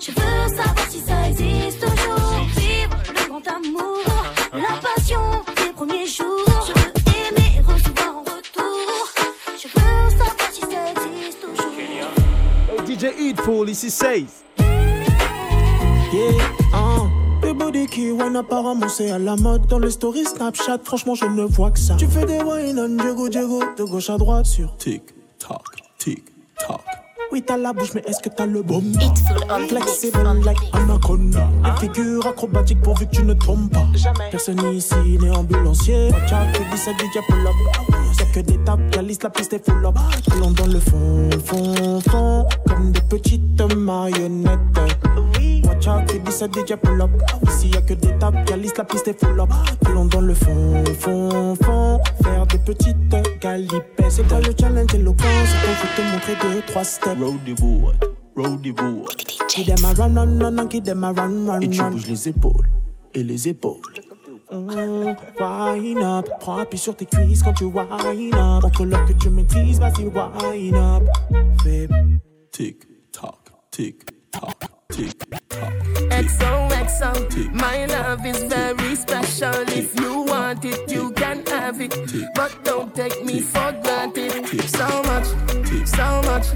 [0.00, 2.46] Je veux savoir si ça existe toujours.
[2.56, 4.04] Vivre le grand amour,
[4.52, 5.20] la passion
[5.56, 6.64] des premiers jours.
[6.66, 6.92] Je veux
[7.28, 9.08] aimer recevoir en retour.
[9.56, 12.86] Je veux savoir si ça existe toujours.
[12.86, 14.42] DJ Eatful, ici Safe.
[16.12, 16.32] Yeah.
[16.74, 16.78] Les
[17.72, 21.42] body qui wine apparemment c'est à la mode Dans les stories Snapchat franchement je ne
[21.42, 21.94] vois que ça.
[21.96, 25.02] Tu fais des wine on Diego Diego De gauche à droite sur Tic
[25.38, 25.58] Tac
[25.98, 26.24] Tic
[26.58, 26.80] Tac
[27.32, 28.82] Oui t'as la bouche mais est-ce que t'as le bon
[29.68, 31.48] Flexible like Anaconda.
[31.64, 33.86] Une figure acrobatique pourvu que tu ne tombes pas.
[34.30, 36.10] Personne ici n'est ambulancier.
[36.28, 37.54] Ça DJ pull up
[38.18, 39.96] Y'a que des tapes, la liste, la piste est full up
[40.32, 44.58] Allons dans le fond, fond, fond Comme des petites marionnettes.
[45.64, 47.10] Watch tu dis ça DJ pull up
[47.48, 49.50] Ici y'a que des tapes, la liste, la piste est full up
[49.86, 52.96] Allons dans le fond, fond, fond Faire des petites
[53.40, 55.24] galipettes C'est quoi le challenge éloquent?
[55.46, 57.94] C'est qu'on veut te montrer deux, trois steps Roadie boy,
[58.36, 59.04] roadie boy.
[59.48, 62.06] Qui dem a run, run, run, run, qui dem a run, run, Et tu bouges
[62.06, 62.68] les épaules
[63.14, 63.80] et les épaules.
[64.50, 68.62] Mm, Wine up, prends appui sur tes cuisses quand tu wine up.
[68.62, 71.02] Montre-leur que tu maîtrises, vas-y wine up.
[71.62, 71.88] Fais
[72.50, 72.82] tic
[73.12, 73.34] tac,
[73.70, 75.41] tic tac, tic tac.
[76.26, 79.54] XOXO, my love is very special.
[79.68, 81.96] If you want it, you can have it.
[82.34, 84.46] But don't take me for granted.
[84.68, 85.26] So much,
[85.86, 86.46] so much,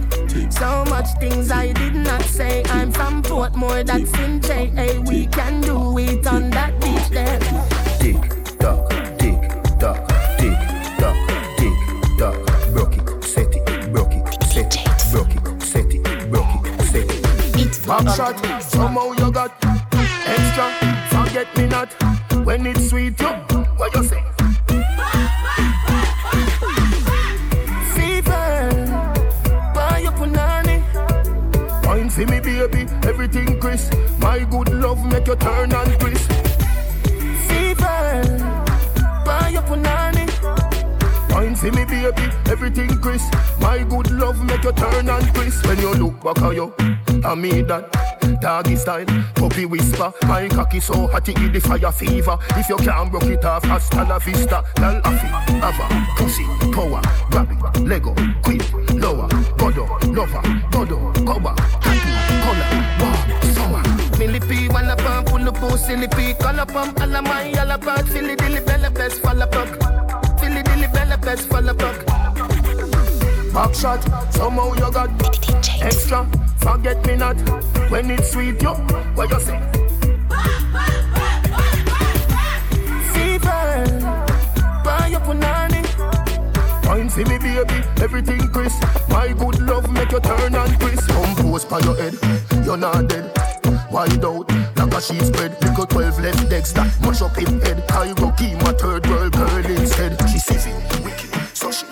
[0.52, 2.62] so much things I did not say.
[2.66, 5.00] I'm from Portmore, that's in JA.
[5.00, 7.86] We can do it on that beach there.
[17.87, 19.53] Back shot, somehow you got
[20.26, 20.70] extra.
[21.09, 21.93] Forget me not
[22.45, 23.20] when it's sweet.
[23.20, 23.28] You,
[23.78, 24.22] what you say?
[32.16, 33.93] For me, baby, everything crisp.
[34.20, 36.32] My good love make you turn and twist.
[37.47, 38.22] Fever,
[39.22, 40.24] buy your punani.
[41.34, 43.30] Wine for me, baby, everything crisp.
[43.61, 45.66] My good love make you turn and twist.
[45.66, 46.72] When you look back at you,
[47.24, 48.06] I mean that.
[48.40, 50.12] Doggy style, puppy whisper.
[50.26, 52.38] My cocky so hot it the fire fever.
[52.50, 54.62] If you can't broke it off, hasta la vista.
[54.80, 55.28] Lal afi,
[55.62, 55.86] ava,
[56.16, 57.00] pussy, power,
[57.30, 57.48] grab
[57.86, 58.62] Lego, quit,
[58.94, 62.12] lower, godo, lover, godo, goba, happy,
[62.44, 62.68] color,
[63.00, 63.82] warm, summer.
[64.18, 68.06] Millipede, wanna pump, pull up, oh, silly pea, color pump, all of my yellow bird,
[68.08, 69.68] silly dilly bella best, fall puck.
[70.40, 72.15] Silly dilly bella best, fall puck.
[73.57, 74.02] Back shot,
[74.34, 75.09] somehow you got
[75.80, 76.28] extra.
[76.59, 77.36] Forget me not
[77.90, 78.74] when it's sweet, yo.
[79.14, 79.59] What you say?
[83.14, 83.86] Fever,
[84.84, 85.82] buy your punani.
[86.86, 88.84] Wine for me, baby, everything crisp.
[89.09, 91.09] My good love make you turn and twist.
[91.09, 92.14] Compose by your head,
[92.62, 93.32] you're not dead.
[93.90, 95.57] Wide out, like a sheet spread.
[95.62, 97.88] Little 12 left Dexter, mush up in head.
[97.88, 100.20] Cairo key, my third world girl instead.
[100.28, 101.86] She sees it, wicked, so she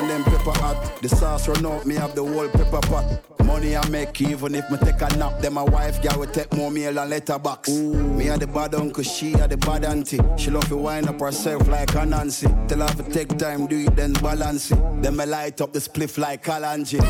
[0.00, 1.02] on them pepper hot.
[1.02, 3.22] The sauce run out, me have the whole pepper pot.
[3.44, 5.40] Money I make even if me take a nap.
[5.40, 7.68] Then my wife girl will take more meal and letterbox.
[7.68, 7.94] Ooh.
[7.94, 10.20] Me a the bad uncle, she a the bad auntie.
[10.36, 12.46] She love to wind up herself like a Nancy.
[12.68, 15.02] Tell her to take time, do it then balance it.
[15.02, 17.00] Then me light up the spliff like Kalanji.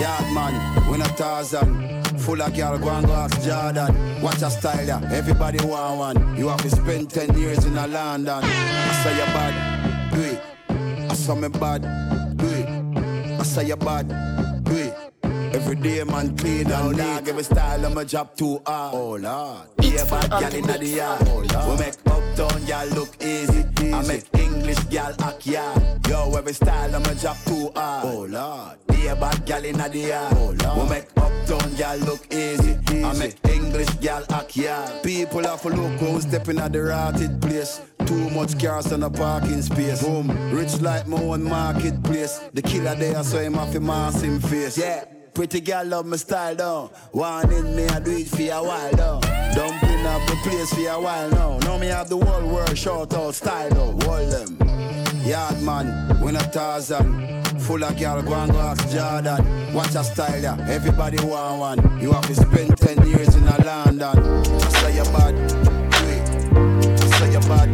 [0.00, 1.96] Yard man, win a thousand.
[2.20, 4.22] Full of girl, go and go ask Jordan.
[4.22, 5.08] Watch a style, yeah.
[5.12, 6.36] Everybody want one.
[6.36, 8.40] You have to spend 10 years in a London.
[8.42, 10.40] I say you bad, do it.
[11.10, 11.82] I saw me bad,
[12.38, 14.55] I say you bad.
[15.54, 18.94] Every day man clean and dog Every style I'ma drop too hard.
[18.94, 19.68] Oh Lord.
[19.82, 21.22] Yeah bad gal inna the yard.
[21.26, 23.64] Oh, We make uptown gal look easy.
[23.92, 28.04] I make English gal act yard Yo every style I'ma drop too hard.
[28.06, 28.78] Oh Lord.
[28.98, 30.34] Yeah bad gal inna the yard.
[30.36, 30.78] Oh, Lord.
[30.78, 32.76] We make uptown gal look easy.
[33.04, 37.40] I make English gal act yard People have to look who's stepping at the rotted
[37.40, 37.80] place.
[38.06, 40.02] Too much cars on a parking space.
[40.02, 42.40] Boom, rich like my own marketplace.
[42.54, 44.78] The killer there, so him have to mask him face.
[44.78, 45.04] Yeah.
[45.36, 46.88] Pretty girl love my style down.
[47.12, 49.20] One in me, I do it for a while down.
[49.54, 51.58] Dumping up the place for a while now.
[51.58, 53.92] Now me have the whole world short out style though.
[54.06, 54.56] Hold them.
[55.26, 57.44] Yard man, we not Tarzan.
[57.58, 59.74] Full of girl, go and go ask Jordan.
[59.74, 60.56] Watch a style yeah.
[60.70, 62.00] Everybody want one.
[62.00, 64.16] You have to spend 10 years in a London.
[64.16, 66.98] I say you bad, do it.
[66.98, 67.68] I say you bad,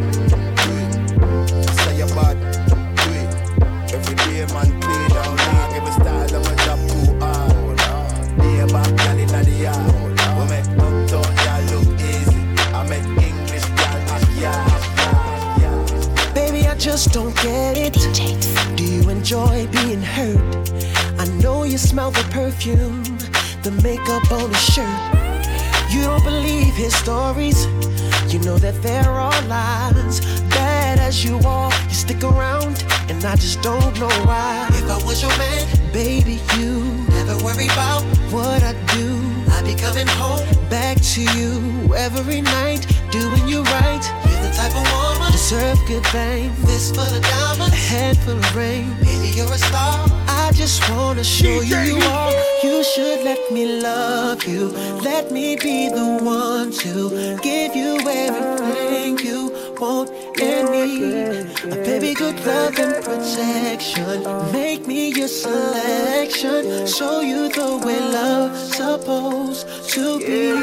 [28.73, 30.21] that there are lies.
[30.51, 34.67] Bad as you are, you stick around, and I just don't know why.
[34.71, 38.03] If I was your man, baby, you never worry about
[38.33, 39.21] what I do.
[39.53, 44.05] I'd be coming home back to you every night, doing you right.
[44.29, 46.57] You're the type of woman deserve good things.
[46.65, 48.95] Fist full of diamonds, a head full of rain.
[49.01, 50.22] Baby, you're a star.
[50.63, 52.33] I just wanna show you you are.
[52.63, 54.69] You should let me love you.
[55.03, 59.51] Let me be the one to give you everything you
[59.81, 60.11] want
[60.41, 61.51] and need.
[61.65, 64.23] A baby, good love and protection.
[64.53, 66.87] Make me your selection.
[66.87, 70.55] Show you the way love's supposed to be.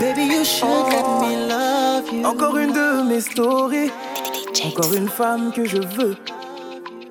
[0.00, 1.46] Baby, you should let me oh.
[1.54, 2.24] love you.
[2.26, 3.92] Encore une de mes stories.
[4.64, 6.16] Encore une femme que je veux.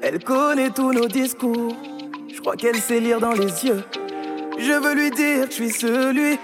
[0.01, 1.74] Elle connaît tous nos discours.
[2.41, 3.83] Je crois qu'elle sait lire dans les yeux.
[4.57, 6.39] Je veux lui dire que je suis celui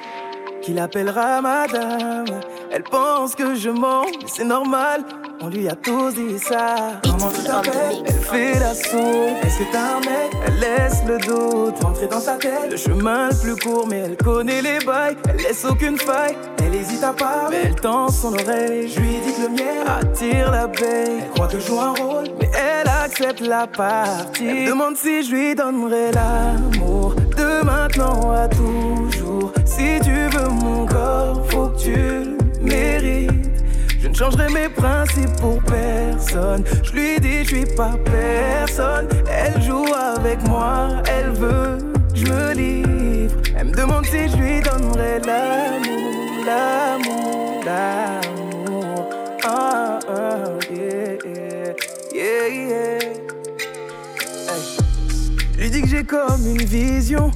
[0.62, 2.40] qui l'appellera madame.
[2.70, 5.02] Elle pense que je mens, mais c'est normal.
[5.42, 7.02] On lui a tous dit ça.
[7.04, 9.38] Elle fait la sourde.
[9.42, 10.32] Est-ce que un mec?
[10.46, 12.70] Elle laisse le doute rentrer dans sa tête.
[12.70, 15.18] Le chemin le plus court, mais elle connaît les bails.
[15.28, 16.38] Elle laisse aucune faille.
[16.60, 18.88] Elle hésite à part, mais elle tend son oreille.
[18.88, 21.24] Je lui dis que le miel attire l'abeille.
[21.24, 24.46] Elle croit que je joue un rôle, mais elle accepte la partie.
[24.46, 29.54] Elle demande si je lui donnerai l'amour de maintenant à toujours.
[29.66, 33.32] Si tu veux mon corps, faut que tu le mérites.
[34.02, 36.66] Je ne changerai mes principes pour personne.
[36.84, 39.08] Je lui dis, je suis pas personne.
[39.32, 39.86] Elle joue
[40.16, 41.78] avec moi, elle veut,
[42.14, 43.36] je me livre.
[43.58, 47.27] Elle me demande si je lui donnerai l'amour, l'amour.
[55.88, 57.32] Que j'ai comme une vision,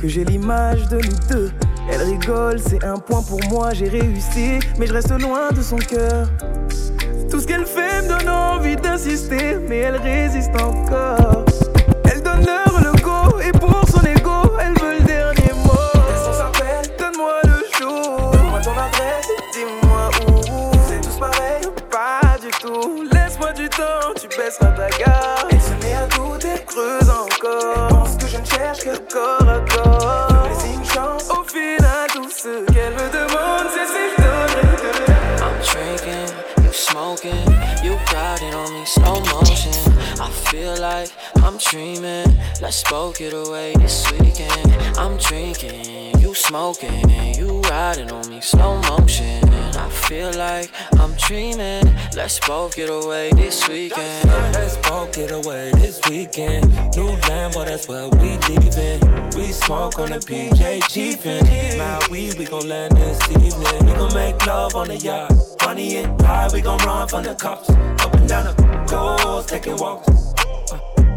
[0.00, 1.52] que j'ai l'image de nous deux.
[1.90, 5.76] Elle rigole, c'est un point pour moi, j'ai réussi, mais je reste loin de son
[5.76, 6.26] cœur.
[7.30, 11.44] Tout ce qu'elle fait me donne envie d'insister, mais elle résiste encore.
[12.10, 15.72] Elle donne leur le go, et pour son ego, elle veut le dernier mot.
[16.08, 18.30] Laisse-on s'appelle, donne-moi le jour.
[18.32, 20.72] Donne-moi ton adresse, dis-moi où.
[20.88, 23.02] C'est tous pareil, pas du tout.
[23.12, 25.51] Laisse-moi du temps, tu baisseras ta garde.
[28.84, 30.48] Corps à corps.
[30.48, 34.22] Mais une chance, au final, tout ce qu'elle me demande, c'est si je
[35.42, 37.46] I'm drinking, you smoking,
[37.84, 39.72] you riding on me slow motion.
[40.20, 41.10] I feel like
[41.70, 42.26] dreaming.
[42.60, 44.72] Let's smoke it away this weekend.
[44.98, 49.42] I'm drinking, you smoking, you riding on me slow motion.
[49.74, 51.84] I feel like I'm dreaming.
[52.14, 54.28] Let's both get away this weekend.
[54.54, 56.70] Let's both get away this weekend.
[56.96, 59.00] New Lambo, that's where we leaving.
[59.36, 61.44] We smoke on the PJ Chiefin'.
[61.78, 63.86] Now we, we gon' land this evening.
[63.86, 65.32] We gon' make love on the yacht.
[65.64, 67.70] Money and high, we gon' run from the cops.
[67.70, 70.32] Up and down the coast, taking walks.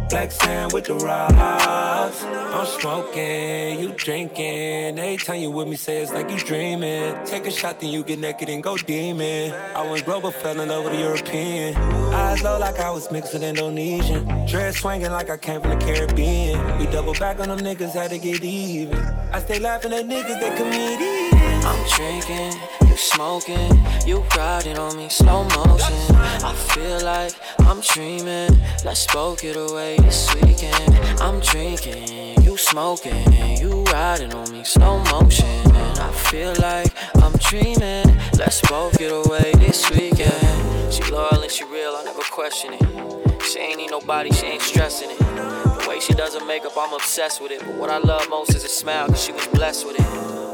[0.10, 2.24] Black sand with the rocks.
[2.24, 4.99] I'm smoking, you drinking.
[4.99, 7.16] Every time you with me, say it's like you dreaming.
[7.26, 9.51] Take a shot, then you get naked and go demon.
[9.51, 11.76] I went global, fell in love with a European.
[11.76, 14.26] Eyes low like I was with Indonesian.
[14.45, 16.80] Dress swinging like I came from the Caribbean.
[16.80, 18.97] We double back on them niggas, had to get even.
[19.34, 21.66] I stay laughing at niggas, they comedians.
[21.66, 22.53] I'm drinking,
[22.95, 26.15] you smoking, you riding on me slow motion.
[26.15, 28.57] I feel like I'm dreaming.
[28.85, 30.95] Let's both get away this weekend.
[31.19, 35.45] I'm drinking, you smoking, you riding on me slow motion.
[35.75, 38.17] And I feel like I'm dreaming.
[38.37, 40.93] Let's both get away this weekend.
[40.93, 43.43] She loyal and she real, I never question it.
[43.43, 45.19] She ain't need nobody, she ain't stressing it.
[45.19, 47.59] The way she does her makeup, I'm obsessed with it.
[47.59, 50.44] But what I love most is her smile, cause she was blessed with it.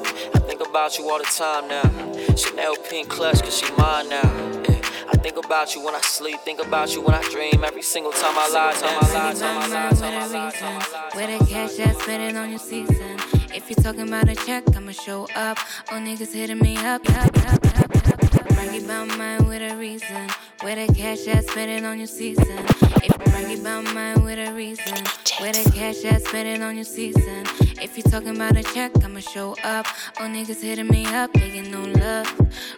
[0.72, 2.36] About you all the time now.
[2.38, 4.24] Chanel pink clutch, cause she mine now.
[4.70, 4.80] Yeah.
[5.10, 7.66] I think about you when I sleep, think about you when I dream.
[7.66, 10.82] Every single time I lie, time I lie, time I lie, time I lie, time
[10.82, 11.10] I lie.
[11.14, 13.11] Where the cash at, spend it on your season.
[13.54, 15.58] If you talking about a check, I'ma show up.
[15.92, 18.48] All niggas hitting me up, up, up, up, up.
[18.50, 20.30] Brag about mine with a reason.
[20.62, 22.66] Where the cash at, spend it on your season.
[22.80, 25.04] If you brag about mine with a reason.
[25.40, 27.46] Where the cash at, spend it on your season.
[27.82, 29.86] If you talking about a check, I'ma show up.
[30.20, 32.34] All niggas hitting me up, begging no love.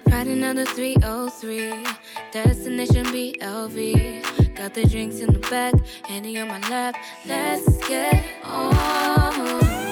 [0.08, 1.86] Ride another 303.
[2.32, 4.56] Destination BLV.
[4.56, 5.74] Got the drinks in the back,
[6.08, 6.96] Henny on my lap.
[7.28, 9.83] Let's get on.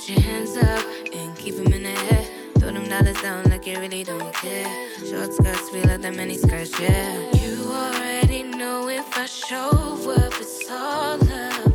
[0.00, 0.82] Put your hands up
[1.12, 2.24] and keep 'em in the air.
[2.58, 4.66] Throw them dollars down like you really don't care.
[5.06, 7.18] Short skirts, we love them mini skirts, yeah.
[7.34, 9.68] You already know if I show
[10.16, 11.69] up, it's all love.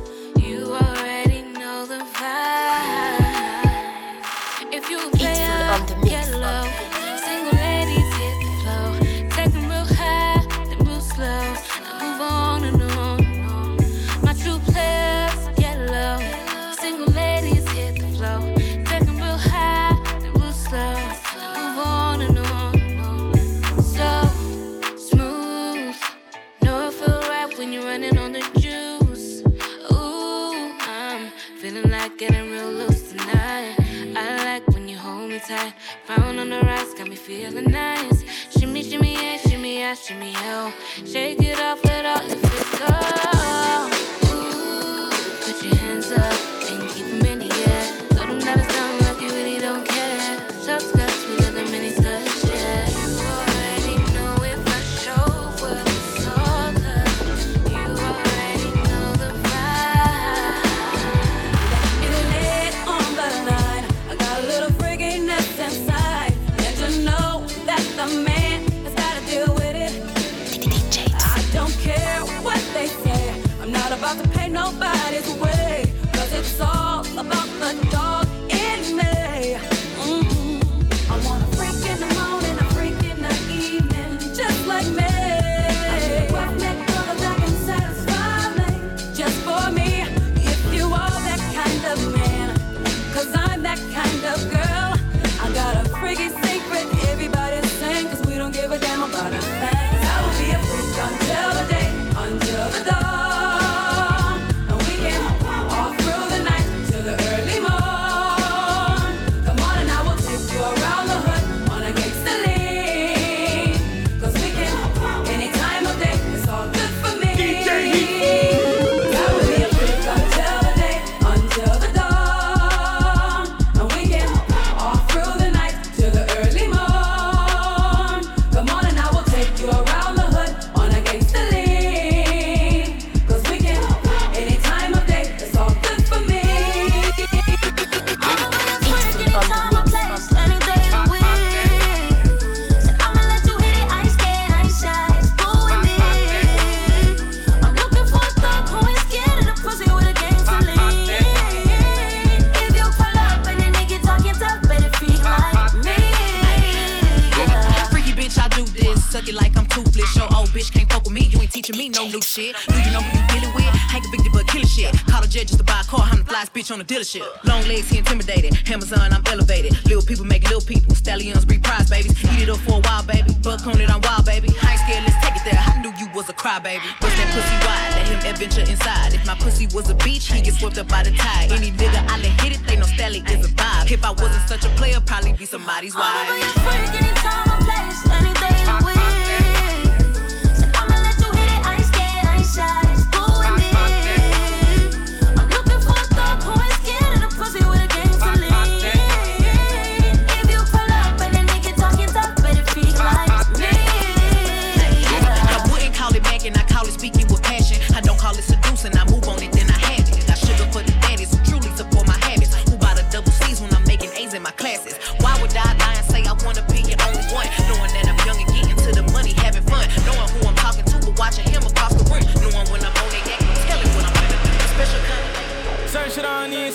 [166.75, 167.23] On the dealership.
[167.45, 168.51] Long legs, he intimidated.
[168.69, 169.71] Amazon, I'm elevated.
[169.85, 170.93] Little people make little people.
[170.93, 172.11] Stallions breed prize babies.
[172.35, 173.33] Eat it up for a while, baby.
[173.41, 174.49] Buck on it, I'm wild, baby.
[174.61, 175.57] I ain't scared, let's take it there.
[175.57, 176.83] I knew you was a cry, baby.
[176.99, 179.13] Bust that pussy wide, let him adventure inside.
[179.13, 181.51] If my pussy was a beach, he get swept up by the tide.
[181.53, 183.91] Any nigga I let hit it, they know Stally is a vibe.
[183.91, 186.27] If I wasn't such a player, probably be somebody's wife.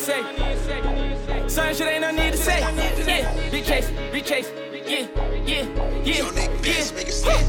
[0.00, 0.22] Say.
[1.46, 2.60] Certain shit ain't no need to say.
[2.60, 4.50] Yeah, big case, big case.
[4.72, 5.06] Yeah,
[5.44, 5.66] yeah,
[6.04, 6.24] yeah, yeah.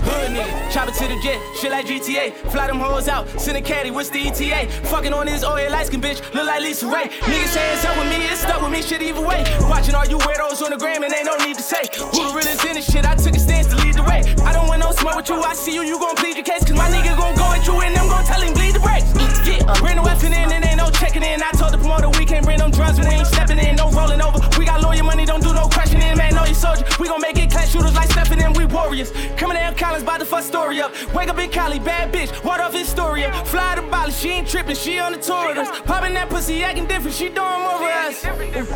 [0.04, 2.34] Hood nigga, chop it to the jet, shit like GTA.
[2.52, 4.70] Fly them hoes out, send a caddy, what's the ETA?
[4.88, 7.08] Fucking on this oil light skin bitch, look like Lisa Ray.
[7.24, 9.44] Niggas say it's up with me, it's stuck with me, shit either way.
[9.62, 11.88] Watching all you weirdos on the gram and ain't no need to say.
[11.98, 13.06] Who the realest in this shit?
[13.06, 14.22] I took a stance to lead the way.
[14.44, 16.66] I don't want no smoke with you, I see you, you gon' plead your case.
[16.66, 19.08] Cause my nigga gon' go at you and I'm gon' tell him bleed the brakes.
[19.48, 20.71] Yeah, bring the weapon in and ain't no
[21.12, 21.44] checking in.
[21.44, 23.90] I told the promoter we can't bring them drugs, but we ain't stepping in, no
[23.92, 24.40] rolling over.
[24.58, 26.86] We got lawyer money, don't do no in, man, know you soldier.
[27.00, 29.12] We gon' make it clash shooters like stepping in, we warriors.
[29.36, 30.92] Coming down Collins, by the fuck story up.
[31.14, 33.32] Wake up in Cali, bad bitch, water off Historia.
[33.46, 35.82] Fly to Bali, she ain't tripping, she on the tour with us.
[35.82, 38.24] Popping that pussy, acting different, she doing more for us.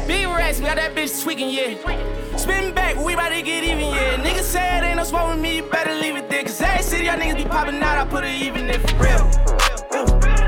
[0.07, 2.35] Big racks, got that bitch tweaking, yeah.
[2.35, 4.17] Spin back, we bout to get even, yeah.
[4.17, 6.43] Niggas said ain't no smoke with me, you better leave it there.
[6.43, 9.55] Cause every city y'all niggas be popping out, I put it even if for real.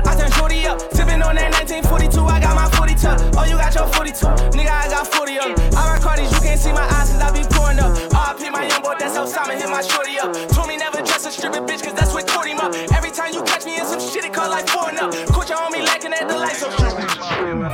[0.04, 2.24] I turn shorty up, sipping on that 1942.
[2.24, 3.18] I got my 40 tuck.
[3.36, 4.26] Oh, you got your 42.
[4.54, 5.74] Nigga, I got 40 of them.
[5.76, 7.92] I rock Cardi's, you can't see my eyes cause I be pouring up.
[8.14, 10.32] Oh, RP my young boy, that's Osama, hit my shorty up.
[10.50, 12.74] Told me never trust a stripping bitch cause that's what taught him up.
[12.94, 15.12] Every time you catch me in some shit, it call like four and up.
[15.28, 17.72] Coach your homie lacking at the lights, so 9, 1,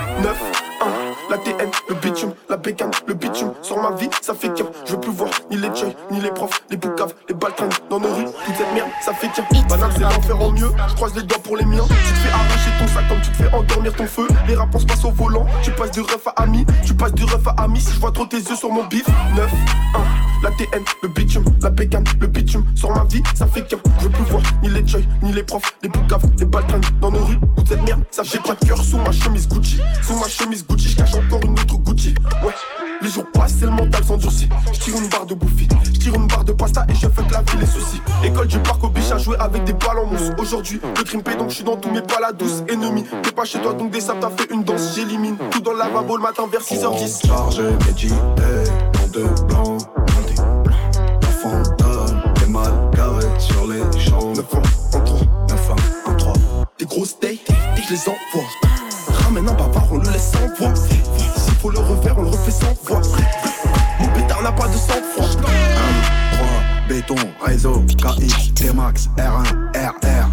[0.80, 1.13] uh.
[1.34, 3.52] La TN, le bitume, la bécane, le bitume.
[3.62, 4.66] Sur ma vie, ça fait qu'un.
[4.86, 7.98] Je veux plus voir ni les joy, ni les profs, les boucaves, les baltrines dans
[7.98, 8.26] nos rues.
[8.46, 9.42] Toute cette merde, ça fait qu'un.
[9.68, 10.70] Banal, c'est l'enfer en mieux.
[10.88, 11.82] Je croise les doigts pour les miens.
[11.88, 14.28] Tu te fais arracher ton sac comme tu te fais endormir ton feu.
[14.46, 15.46] Les rapports se passent au volant.
[15.62, 17.80] Tu passes du ref à ami, tu passes du ref à ami.
[17.80, 19.52] Si je vois trop tes yeux sur mon bif, 9,
[19.94, 22.64] 1, la TN, le bitume, la bécane, le bitume.
[22.76, 23.78] Sur ma vie, ça fait qu'un.
[23.98, 27.10] Je veux plus voir ni les joy, ni les profs, les boucaves, les baltrines dans
[27.10, 27.40] nos rues.
[27.56, 29.80] Toute cette merde, ça fait pas de cœur sous ma chemise Gucci.
[30.02, 30.73] Sous ma chemise Gucci,
[39.64, 40.30] des balles en mousse.
[40.38, 42.62] Aujourd'hui, le crime paie donc je suis dans tous mes palas douces.
[42.68, 44.94] Ennemi, t'es pas chez toi donc des sables, t'as fait une danse.
[44.94, 47.26] J'élimine tout dans le lavabo le matin vers 6h10.
[47.26, 48.14] Chargé, médité,
[49.02, 49.82] en deux blancs,
[50.26, 54.32] des fantômes, des mal garés sur les champs.
[54.34, 54.44] 9
[54.94, 55.70] 1, 1, 3, 9
[56.06, 56.32] 1, 1, 3.
[56.78, 57.38] Des grosses dates,
[57.76, 58.48] je les envoie.
[59.24, 60.74] Ramène un bavard, on le laisse sans voix.
[60.74, 62.13] S'il faut le refaire,
[67.54, 70.28] KX, T-Max, R1, RR.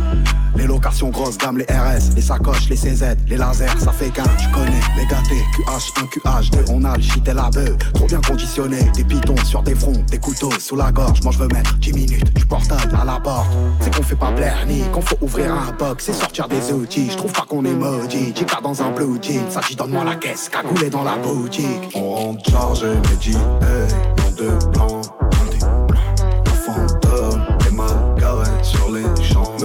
[0.56, 4.24] Les locations grosses gamme, les RS, les sacoches, les CZ, les lasers, ça fait qu'un,
[4.40, 4.82] tu connais.
[4.98, 7.78] Les gâtés, QH1, QH2, on a le shit et la bœuf.
[7.94, 11.22] Trop bien conditionné, des pitons sur des fronts, des couteaux sous la gorge.
[11.22, 13.52] Moi je veux mettre 10 minutes, du portable à la porte.
[13.82, 17.12] C'est qu'on fait pas blaire ni qu'on faut ouvrir un box et sortir des outils.
[17.12, 19.48] Je trouve pas qu'on est maudit, Jika dans un blue jean.
[19.50, 21.92] Ça dit donne-moi la caisse, cagoulé dans la boutique.
[21.94, 25.21] On rentre chargé, médité, en deux blancs, des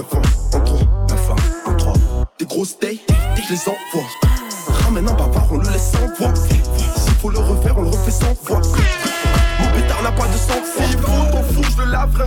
[0.09, 0.21] champs.
[0.51, 0.79] 9 1, 1, 3.
[1.09, 1.31] 9
[1.67, 1.93] 1, 1, 3.
[2.39, 2.99] Des grosses dates,
[3.35, 4.09] je les envoie.
[4.83, 6.33] Ramène un bavard, on le laisse sans voix.
[6.35, 8.61] S'il faut le refaire, on le refait sans voix.
[9.59, 10.97] Mon pétard n'a pas de sang S'il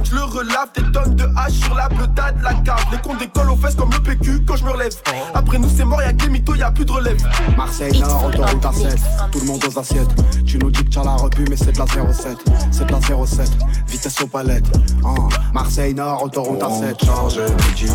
[0.05, 0.68] je le relave.
[0.75, 2.85] Des tonnes de hache sur la bleutade, la cave.
[2.93, 4.93] Les cons décollent aux fesses comme le PQ quand je me relève.
[5.35, 7.18] Après nous, c'est mort, y'a que les mythos, y'a plus de relève.
[7.57, 9.01] Marseille Nord, autoroute à 7,
[9.33, 10.45] tout le monde aux assiettes.
[10.45, 12.39] Tu nous dis que t'as la repu, mais c'est de la 07.
[12.71, 13.51] C'est de la 07,
[13.87, 14.71] vitesse aux palettes.
[15.05, 15.14] Ah,
[15.53, 17.05] Marseille Nord, autoroute à 7.
[17.05, 17.93] Chargé, médité,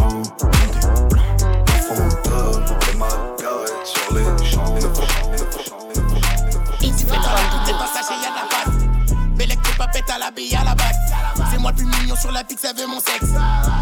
[0.00, 0.24] en
[11.74, 13.30] plus mignon sur la pique, veut mon sexe.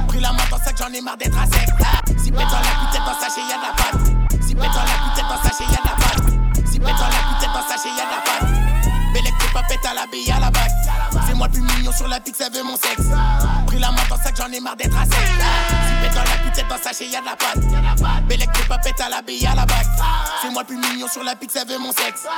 [0.09, 1.68] Pris la main dans sac, j'en ai marre d'être à sec.
[2.22, 4.07] Si pète dans la pute, dans sachet, y'a de la patte.
[4.43, 6.70] Si pète dans la pute, dans sachet, y'a de la patte.
[6.70, 8.49] Si pète dans la pute, dans sachet, y'a de la patte.
[9.12, 10.70] Bellec, t'es pas pète à la bille à la batte.
[11.43, 13.09] Moi plus mignon sur la pique, ça veut mon sexe.
[13.66, 15.18] Pris la main dans sac, j'en ai marre d'être à sec.
[15.18, 18.28] Si dans la pizza, dans sachet, y'a de la pâte.
[18.28, 19.84] Bellec, t'es pas pète à la bille, à la bac.
[20.40, 22.28] C'est moi plus mignon sur la pique, ça veut mon sexe.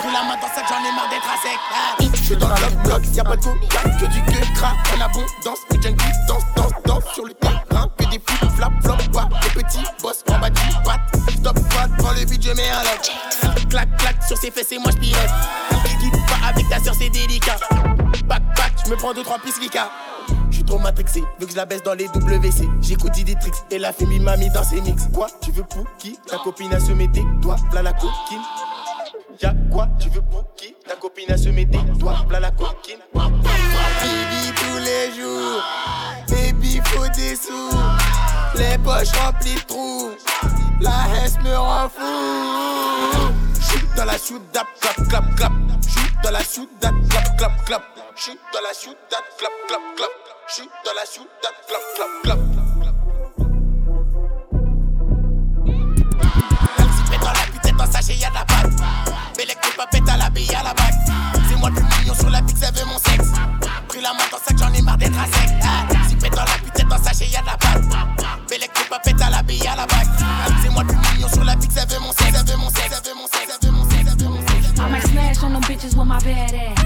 [0.00, 2.10] Pris la main dans sac, j'en ai marre d'être à sec.
[2.16, 5.58] Je suis dans le bloc, y'a pas de coca, que du que crack, en abondance.
[5.70, 7.67] Les junkies danse, danse, danse sur le terrain.
[8.58, 9.28] Des flap, flop, pas.
[9.42, 11.00] Les petits boss en bas du pat.
[11.30, 13.68] Stop, pat, prends le beat, je mets un lock.
[13.70, 15.30] Clac, clac, sur ses fesses et moi je pilote.
[16.00, 17.56] Quitte pas avec ta soeur, c'est délicat.
[18.24, 19.90] Back, back, je me prends deux, trois pistes, Lika.
[20.50, 22.68] J'suis trop matrixé, que je la baisse dans les WC.
[22.80, 25.04] J'écoute Diditrix et la fille m'a mis dans ses mix.
[25.14, 26.18] Quoi, tu veux pour qui?
[26.26, 28.42] Ta copine a se mettre, toi, v'là la coquine.
[29.40, 30.74] Y'a quoi, tu veux pour qui?
[30.86, 32.98] Ta copine a se mettre, toi, v'là la coquine.
[33.14, 35.62] Baby tous les jours,
[36.28, 38.27] baby faut des sous.
[38.58, 40.10] Les poches remplies de trous,
[40.80, 43.32] la hesse me rend fou.
[43.60, 45.52] J'suis dans la soudade, clap, clap, clap.
[45.86, 47.82] J'suis dans la soudade, clap, clap, clap.
[48.16, 50.10] J'suis dans la soudade, clap, clap, clap.
[50.48, 52.38] J'suis dans la soudade, clap, clap, clap.
[57.10, 58.72] Pète dans la pute, dans sachet, y'a de la pâte.
[59.36, 60.94] Bellec, t'es pas pète à la bille, à la bague.
[61.48, 63.30] C'est moi le mignon sur la pique, ça veut mon sexe.
[63.86, 65.50] Pris la main dans sac, j'en ai marre d'être à sec.
[65.62, 68.17] Ah, Si pète dans la pute, dans sachet, y'a de la pâte.
[68.88, 70.06] Bellec, t'es pas pète à la bille, à la bague.
[70.62, 72.70] C'est moi le plus mignon sur la pique, ça veut mon sexe, ça veut mon
[72.70, 74.72] sexe, ça veut mon sexe, ça veut mon sexe, ça veut mon sexe.
[74.78, 76.78] I might smash on them bitches with my bad ass.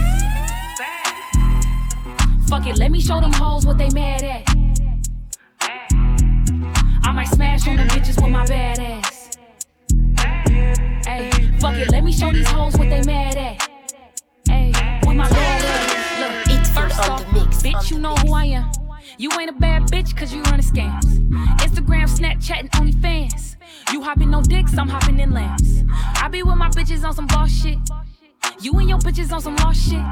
[2.48, 4.42] Fuck it, let me show them hoes what they mad at.
[7.04, 9.30] I might smash on them bitches with my bad ass.
[11.06, 11.30] Hey,
[11.60, 13.68] fuck it, let me show these hoes what they mad at.
[14.48, 14.72] Hey,
[15.06, 16.20] with my bad ass.
[16.20, 17.24] Look, It's first off,
[17.62, 18.81] bitch, you know who I am.
[19.18, 21.04] You ain't a bad bitch cause you running scams.
[21.58, 23.56] Instagram, Snapchat, and OnlyFans.
[23.92, 25.84] You hopping on dicks, I'm hopping in lambs.
[26.16, 27.78] I be with my bitches on some boss shit.
[28.60, 30.02] You and your bitches on some lost shit.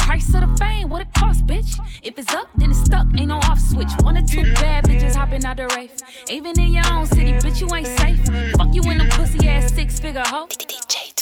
[0.00, 1.78] Price of the fame, what it cost, bitch?
[2.02, 3.90] If it's up, then it's stuck, ain't no off switch.
[4.02, 6.02] One or two bad bitches hopping out the race.
[6.28, 8.20] Even in your own city, bitch, you ain't safe.
[8.56, 10.48] Fuck you in the pussy ass six figure hoe.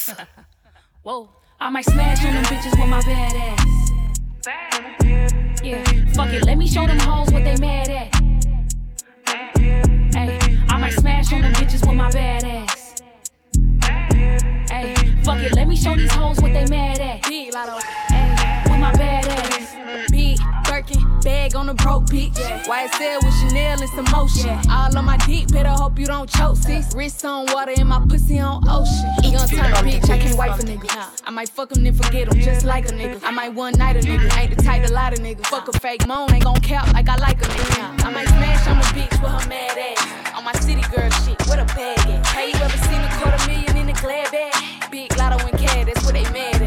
[1.02, 1.28] Whoa,
[1.60, 3.78] I might smash on them bitches with my bad ass.
[5.68, 8.14] Yeah, fuck it, let me show them hoes what they mad at.
[10.14, 13.02] Hey, I might smash on them bitches with my bad ass.
[14.70, 18.07] Hey, fuck it, let me show these hoes what they mad at.
[21.22, 22.34] Bag on the broke bitch.
[22.64, 24.58] YSL with Chanel and some motion.
[24.70, 26.56] All on my dick, better hope you don't choke.
[26.56, 29.32] Sis, wrist on water and my pussy on ocean.
[29.32, 31.22] Young turn bitch, I can't wait for niggas.
[31.24, 33.20] I might fuck him then forget him, just like a nigga.
[33.22, 35.46] I might one night a nigga, ain't the type to lie to niggas.
[35.46, 38.04] Fuck a fake moan, ain't gon' count like I like a nigga.
[38.04, 40.36] I might smash on the bitch with her mad ass.
[40.36, 42.26] On my city girl shit, with a bag at?
[42.26, 44.90] Hey, you ever seen a quarter million in a glad bag?
[44.90, 46.57] Big lotto and cat, that's what they mad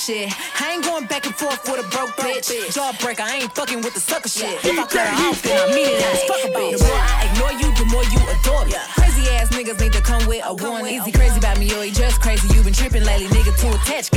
[0.00, 0.32] shit.
[0.60, 2.48] I ain't going back and forth with a broke bitch.
[2.72, 4.56] Jawbreaker, I ain't fucking with the sucker shit.
[4.64, 6.78] If I cut her off, then I mean it as fuck a bitch.
[6.78, 8.72] The more I ignore you, the more you adore me.
[8.96, 10.88] Crazy ass niggas need to come with a one.
[10.88, 12.48] Easy crazy about me, yo, he just crazy.
[12.54, 14.09] You been tripping lately, nigga too attached.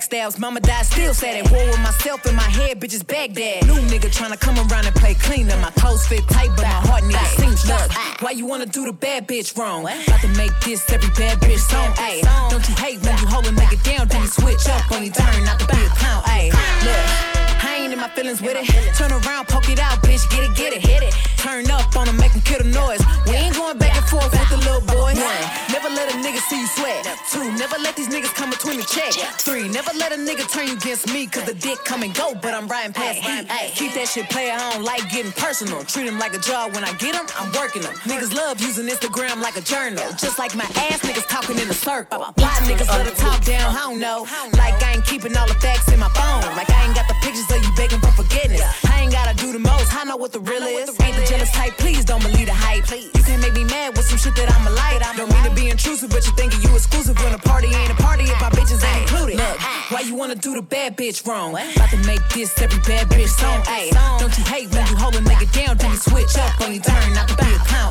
[0.00, 0.38] Backstabs.
[0.38, 3.66] Mama died, still sad at war with myself in my head, bitches Baghdad.
[3.66, 5.56] New nigga tryna come around and play cleaner.
[5.58, 7.94] My clothes fit tight, but my heart needs seamstress.
[8.20, 9.82] Why you wanna do the bad bitch wrong?
[9.82, 11.92] About to make this every bad bitch song.
[11.94, 15.04] Ayy, don't you hate when you hold a nigga down, then you switch up when
[15.04, 16.22] you turn not to be a clown.
[16.24, 16.50] Ayy,
[16.84, 17.49] look.
[17.96, 18.64] My feelings with it.
[18.96, 21.12] Turn around, poke it out, bitch, get it, get it, hit it.
[21.36, 23.02] Turn up on them, make them kill the noise.
[23.26, 25.12] We ain't going back and forth with the little boy.
[25.12, 27.04] One, never let a nigga see you sweat.
[27.28, 29.12] Two, never let these niggas come between the check.
[29.40, 32.34] Three, never let a nigga turn you against me, cause the dick come and go,
[32.40, 33.44] but I'm riding past me.
[33.50, 35.82] Ay, keep that shit player, I don't like getting personal.
[35.84, 37.92] Treat him like a job, when I get him, I'm working him.
[38.08, 40.04] Niggas love using Instagram like a journal.
[40.16, 42.20] Just like my ass niggas talking in a circle.
[42.36, 44.28] Why niggas let the talk down, I don't know.
[44.56, 46.44] Like I ain't keeping all the facts in my phone.
[46.56, 48.60] Like I ain't got the pictures of you begging for forgiveness.
[48.84, 50.92] I ain't gotta do the most, I know what the real is.
[51.00, 52.84] Ain't the jealous type, please don't believe the hype.
[52.92, 55.00] You can't make me mad with some shit that I'm a light.
[55.00, 57.90] I don't mean to be intrusive, but you thinking you exclusive when a party ain't
[57.90, 59.36] a party if my bitches ain't included.
[59.40, 59.56] Look,
[59.92, 61.52] why you wanna do the bad bitch wrong?
[61.52, 63.62] About to make this every bad bitch song.
[63.64, 66.74] Ayy, don't you hate when you hold a nigga down, then you switch up when
[66.74, 67.90] you turn not to be a clown.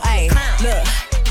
[0.61, 0.85] Look.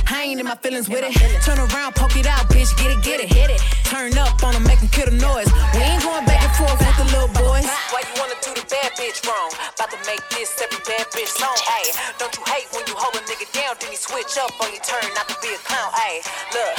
[0.09, 1.13] I ain't in my feelings with it.
[1.45, 3.61] Turn around, poke it out, bitch, get it, get it, hit it.
[3.93, 5.49] Turn up on them, make them kill the noise.
[5.77, 7.69] We ain't going back and forth with the little boys.
[7.93, 9.53] Why you wanna do the bad bitch wrong?
[9.77, 11.57] About to make this every bad bitch song.
[11.77, 14.73] Ayy, don't you hate when you hold a nigga down, then you switch up on
[14.73, 15.93] your turn not to be a clown.
[16.09, 16.25] Ayy,
[16.57, 16.73] look,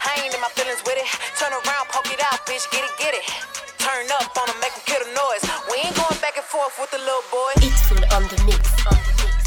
[0.00, 1.08] I ain't in my feelings with it.
[1.36, 3.28] Turn around, poke it out, bitch, get it, get it.
[3.76, 5.44] Turn up on them, make them kill the noise.
[5.68, 7.60] We ain't going back and forth with the little boys.
[7.60, 8.64] It's full on the mix.
[8.88, 9.39] On the mix.